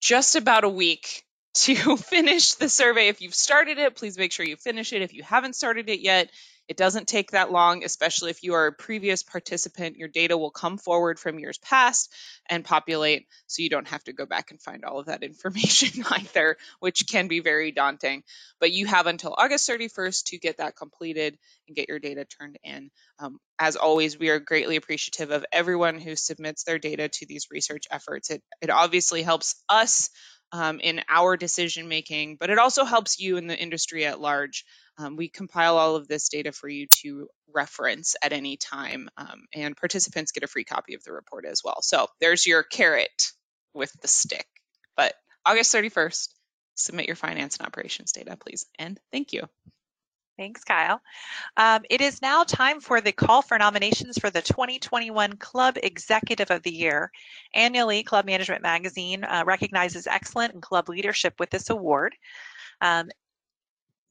just 0.01 0.35
about 0.35 0.63
a 0.63 0.69
week 0.69 1.23
to 1.63 1.97
finish 1.97 2.53
the 2.53 2.69
survey. 2.69 3.07
If 3.07 3.21
you've 3.21 3.35
started 3.35 3.77
it, 3.77 3.95
please 3.95 4.17
make 4.17 4.31
sure 4.31 4.45
you 4.45 4.55
finish 4.55 4.93
it. 4.93 5.01
If 5.01 5.13
you 5.13 5.23
haven't 5.23 5.55
started 5.55 5.89
it 5.89 6.01
yet, 6.01 6.29
it 6.69 6.77
doesn't 6.77 7.07
take 7.07 7.31
that 7.31 7.51
long, 7.51 7.83
especially 7.83 8.29
if 8.29 8.43
you 8.43 8.53
are 8.53 8.67
a 8.67 8.71
previous 8.71 9.23
participant. 9.23 9.97
Your 9.97 10.07
data 10.07 10.37
will 10.37 10.51
come 10.51 10.77
forward 10.77 11.19
from 11.19 11.39
years 11.39 11.57
past 11.57 12.13
and 12.47 12.63
populate, 12.63 13.25
so 13.47 13.63
you 13.63 13.71
don't 13.71 13.87
have 13.87 14.03
to 14.03 14.13
go 14.13 14.27
back 14.27 14.51
and 14.51 14.61
find 14.61 14.85
all 14.85 14.99
of 14.99 15.07
that 15.07 15.23
information 15.29 16.05
either, 16.11 16.57
which 16.79 17.07
can 17.09 17.27
be 17.27 17.39
very 17.39 17.71
daunting. 17.71 18.21
But 18.59 18.71
you 18.71 18.85
have 18.85 19.07
until 19.07 19.33
August 19.35 19.67
31st 19.67 20.25
to 20.25 20.37
get 20.37 20.57
that 20.57 20.75
completed 20.75 21.39
and 21.67 21.75
get 21.75 21.89
your 21.89 21.97
data 21.97 22.25
turned 22.25 22.59
in. 22.63 22.91
Um, 23.17 23.39
as 23.57 23.75
always, 23.75 24.19
we 24.19 24.29
are 24.29 24.39
greatly 24.39 24.75
appreciative 24.75 25.31
of 25.31 25.45
everyone 25.51 25.97
who 25.97 26.15
submits 26.15 26.65
their 26.65 26.77
data 26.77 27.09
to 27.09 27.25
these 27.25 27.47
research 27.49 27.85
efforts. 27.89 28.29
It, 28.29 28.43
it 28.61 28.69
obviously 28.69 29.23
helps 29.23 29.55
us 29.69 30.11
um, 30.51 30.79
in 30.79 31.01
our 31.09 31.37
decision 31.37 31.87
making, 31.87 32.37
but 32.37 32.49
it 32.49 32.57
also 32.57 32.85
helps 32.85 33.19
you 33.19 33.37
in 33.37 33.47
the 33.47 33.57
industry 33.57 34.05
at 34.05 34.19
large. 34.19 34.65
Um, 34.97 35.15
we 35.15 35.29
compile 35.29 35.77
all 35.77 35.95
of 35.95 36.07
this 36.07 36.29
data 36.29 36.51
for 36.51 36.67
you 36.67 36.87
to 37.01 37.27
reference 37.53 38.15
at 38.21 38.33
any 38.33 38.57
time, 38.57 39.09
um, 39.17 39.45
and 39.53 39.77
participants 39.77 40.31
get 40.31 40.43
a 40.43 40.47
free 40.47 40.63
copy 40.63 40.95
of 40.95 41.03
the 41.03 41.13
report 41.13 41.45
as 41.45 41.61
well. 41.63 41.81
So 41.81 42.07
there's 42.19 42.45
your 42.45 42.63
carrot 42.63 43.31
with 43.73 43.91
the 44.01 44.07
stick. 44.07 44.47
But 44.97 45.13
August 45.45 45.73
31st, 45.73 46.29
submit 46.75 47.07
your 47.07 47.15
finance 47.15 47.57
and 47.57 47.67
operations 47.67 48.11
data, 48.11 48.37
please. 48.37 48.65
And 48.77 48.99
thank 49.11 49.33
you. 49.33 49.43
Thanks, 50.39 50.63
Kyle. 50.63 51.01
Um, 51.57 51.81
it 51.89 51.99
is 51.99 52.21
now 52.21 52.45
time 52.45 52.79
for 52.79 53.01
the 53.01 53.11
call 53.11 53.41
for 53.41 53.57
nominations 53.57 54.17
for 54.17 54.29
the 54.29 54.41
2021 54.41 55.35
Club 55.35 55.77
Executive 55.83 56.49
of 56.49 56.63
the 56.63 56.71
Year. 56.71 57.11
Annually, 57.55 58.03
Club 58.03 58.25
Management 58.25 58.61
Magazine 58.61 59.25
uh, 59.25 59.43
recognizes 59.45 60.07
excellent 60.07 60.53
in 60.53 60.61
club 60.61 60.87
leadership 60.87 61.33
with 61.39 61.49
this 61.49 61.69
award. 61.69 62.15
Um, 62.79 63.09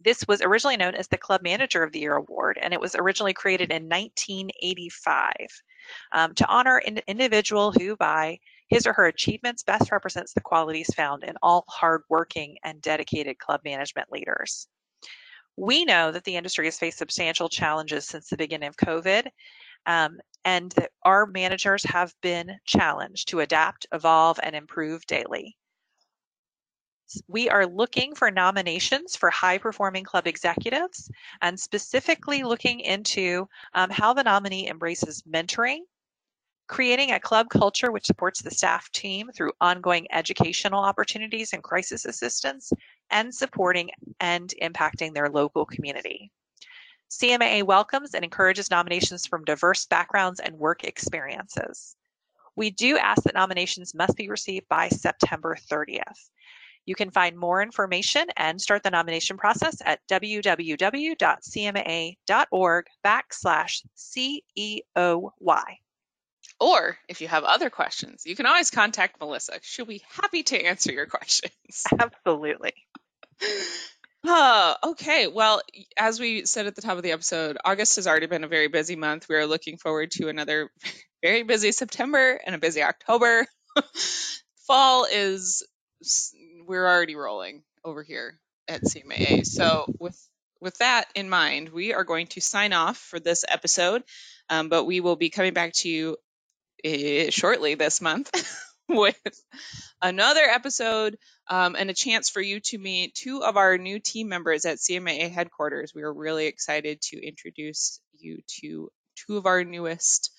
this 0.04 0.28
was 0.28 0.42
originally 0.42 0.76
known 0.76 0.94
as 0.94 1.08
the 1.08 1.16
Club 1.16 1.40
Manager 1.42 1.82
of 1.82 1.92
the 1.92 2.00
Year 2.00 2.16
Award, 2.16 2.58
and 2.60 2.74
it 2.74 2.80
was 2.80 2.94
originally 2.94 3.32
created 3.32 3.72
in 3.72 3.88
1985 3.88 5.32
um, 6.12 6.34
to 6.34 6.46
honor 6.46 6.76
an 6.86 7.00
individual 7.06 7.72
who, 7.72 7.96
by 7.96 8.38
his 8.68 8.86
or 8.86 8.92
her 8.92 9.06
achievements, 9.06 9.62
best 9.62 9.90
represents 9.90 10.34
the 10.34 10.42
qualities 10.42 10.92
found 10.94 11.24
in 11.24 11.36
all 11.42 11.64
hardworking 11.68 12.58
and 12.64 12.82
dedicated 12.82 13.38
club 13.38 13.62
management 13.64 14.12
leaders. 14.12 14.68
We 15.58 15.84
know 15.84 16.12
that 16.12 16.22
the 16.22 16.36
industry 16.36 16.66
has 16.66 16.78
faced 16.78 16.98
substantial 16.98 17.48
challenges 17.48 18.06
since 18.06 18.28
the 18.28 18.36
beginning 18.36 18.68
of 18.68 18.76
COVID, 18.76 19.26
um, 19.86 20.20
and 20.44 20.70
that 20.72 20.92
our 21.02 21.26
managers 21.26 21.82
have 21.82 22.14
been 22.22 22.56
challenged 22.64 23.26
to 23.28 23.40
adapt, 23.40 23.84
evolve, 23.92 24.38
and 24.40 24.54
improve 24.54 25.04
daily. 25.06 25.56
We 27.26 27.48
are 27.48 27.66
looking 27.66 28.14
for 28.14 28.30
nominations 28.30 29.16
for 29.16 29.30
high 29.30 29.58
performing 29.58 30.04
club 30.04 30.28
executives 30.28 31.10
and 31.42 31.58
specifically 31.58 32.44
looking 32.44 32.78
into 32.78 33.48
um, 33.74 33.90
how 33.90 34.12
the 34.12 34.22
nominee 34.22 34.68
embraces 34.68 35.22
mentoring, 35.22 35.80
creating 36.68 37.10
a 37.12 37.20
club 37.20 37.48
culture 37.48 37.90
which 37.90 38.06
supports 38.06 38.42
the 38.42 38.50
staff 38.50 38.90
team 38.92 39.30
through 39.34 39.52
ongoing 39.60 40.06
educational 40.12 40.84
opportunities 40.84 41.52
and 41.52 41.62
crisis 41.62 42.04
assistance, 42.04 42.72
and 43.10 43.34
supporting 43.34 43.90
and 44.20 44.54
impacting 44.62 45.14
their 45.14 45.28
local 45.28 45.64
community. 45.64 46.30
CMAA 47.10 47.62
welcomes 47.62 48.12
and 48.14 48.22
encourages 48.22 48.70
nominations 48.70 49.26
from 49.26 49.44
diverse 49.44 49.86
backgrounds 49.86 50.40
and 50.40 50.54
work 50.58 50.84
experiences. 50.84 51.96
We 52.54 52.70
do 52.70 52.98
ask 52.98 53.22
that 53.22 53.34
nominations 53.34 53.94
must 53.94 54.16
be 54.16 54.28
received 54.28 54.68
by 54.68 54.88
September 54.88 55.56
30th. 55.70 56.28
You 56.84 56.94
can 56.94 57.10
find 57.10 57.36
more 57.36 57.62
information 57.62 58.26
and 58.36 58.60
start 58.60 58.82
the 58.82 58.90
nomination 58.90 59.36
process 59.36 59.80
at 59.84 60.00
www.cmaa.org 60.10 61.16
backslash 63.04 63.82
CEOY. 63.94 65.62
Or 66.60 66.98
if 67.08 67.20
you 67.20 67.28
have 67.28 67.44
other 67.44 67.70
questions, 67.70 68.24
you 68.26 68.34
can 68.34 68.46
always 68.46 68.70
contact 68.70 69.20
Melissa. 69.20 69.58
She'll 69.62 69.84
be 69.84 70.02
happy 70.10 70.42
to 70.44 70.60
answer 70.60 70.92
your 70.92 71.06
questions. 71.18 71.84
Absolutely. 71.98 72.72
Oh, 74.24 74.74
okay. 74.84 75.28
Well, 75.28 75.62
as 75.96 76.18
we 76.18 76.44
said 76.44 76.66
at 76.66 76.74
the 76.74 76.82
top 76.82 76.96
of 76.96 77.04
the 77.04 77.12
episode, 77.12 77.56
August 77.64 77.96
has 77.96 78.08
already 78.08 78.26
been 78.26 78.42
a 78.42 78.48
very 78.48 78.66
busy 78.66 78.96
month. 78.96 79.28
We 79.28 79.36
are 79.36 79.46
looking 79.46 79.78
forward 79.78 80.10
to 80.12 80.28
another 80.28 80.70
very 81.22 81.44
busy 81.44 81.70
September 81.70 82.38
and 82.44 82.54
a 82.54 82.58
busy 82.58 82.82
October. 82.82 83.46
Fall 84.66 85.06
is, 85.10 85.64
we're 86.66 86.86
already 86.86 87.14
rolling 87.14 87.62
over 87.84 88.02
here 88.02 88.38
at 88.66 88.82
CMAA. 88.82 89.46
So, 89.46 89.86
with 90.00 90.18
with 90.60 90.76
that 90.78 91.04
in 91.14 91.30
mind, 91.30 91.68
we 91.68 91.94
are 91.94 92.02
going 92.02 92.26
to 92.26 92.40
sign 92.40 92.72
off 92.72 92.96
for 92.96 93.20
this 93.20 93.44
episode, 93.48 94.02
um, 94.50 94.68
but 94.68 94.84
we 94.84 94.98
will 94.98 95.14
be 95.14 95.30
coming 95.30 95.54
back 95.54 95.72
to 95.74 95.88
you 95.88 96.16
shortly 97.30 97.74
this 97.74 98.00
month 98.00 98.30
with 98.88 99.18
another 100.00 100.42
episode 100.42 101.18
um, 101.48 101.76
and 101.78 101.90
a 101.90 101.94
chance 101.94 102.30
for 102.30 102.40
you 102.40 102.60
to 102.60 102.78
meet 102.78 103.14
two 103.14 103.42
of 103.42 103.56
our 103.56 103.78
new 103.78 103.98
team 103.98 104.28
members 104.28 104.64
at 104.64 104.78
CMAA 104.78 105.30
headquarters. 105.30 105.92
We 105.94 106.02
are 106.02 106.12
really 106.12 106.46
excited 106.46 107.00
to 107.02 107.26
introduce 107.26 108.00
you 108.18 108.40
to 108.60 108.90
two 109.16 109.36
of 109.36 109.46
our 109.46 109.64
newest 109.64 110.30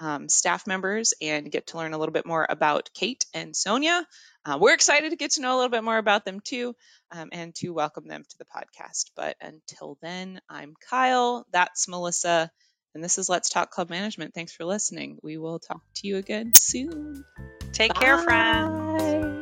um, 0.00 0.28
staff 0.28 0.66
members 0.66 1.14
and 1.22 1.50
get 1.50 1.68
to 1.68 1.76
learn 1.76 1.92
a 1.92 1.98
little 1.98 2.12
bit 2.12 2.26
more 2.26 2.46
about 2.48 2.90
Kate 2.94 3.24
and 3.34 3.54
Sonia. 3.54 4.06
Uh, 4.44 4.58
we're 4.60 4.74
excited 4.74 5.10
to 5.10 5.16
get 5.16 5.32
to 5.32 5.40
know 5.40 5.54
a 5.54 5.58
little 5.58 5.70
bit 5.70 5.84
more 5.84 5.98
about 5.98 6.24
them 6.24 6.40
too 6.40 6.74
um, 7.12 7.28
and 7.30 7.54
to 7.56 7.70
welcome 7.70 8.08
them 8.08 8.24
to 8.28 8.38
the 8.38 8.44
podcast. 8.44 9.10
But 9.14 9.36
until 9.40 9.98
then, 10.02 10.40
I'm 10.48 10.74
Kyle, 10.90 11.46
that's 11.52 11.86
Melissa, 11.88 12.50
and 12.94 13.02
this 13.02 13.18
is 13.18 13.28
Let's 13.28 13.48
Talk 13.48 13.70
Club 13.70 13.90
Management. 13.90 14.34
Thanks 14.34 14.52
for 14.52 14.64
listening. 14.64 15.18
We 15.22 15.38
will 15.38 15.58
talk 15.58 15.82
to 15.96 16.08
you 16.08 16.16
again 16.16 16.52
soon. 16.54 17.24
Take 17.72 17.94
care, 17.94 18.18
friends. 18.18 19.02
Bye. 19.02 19.41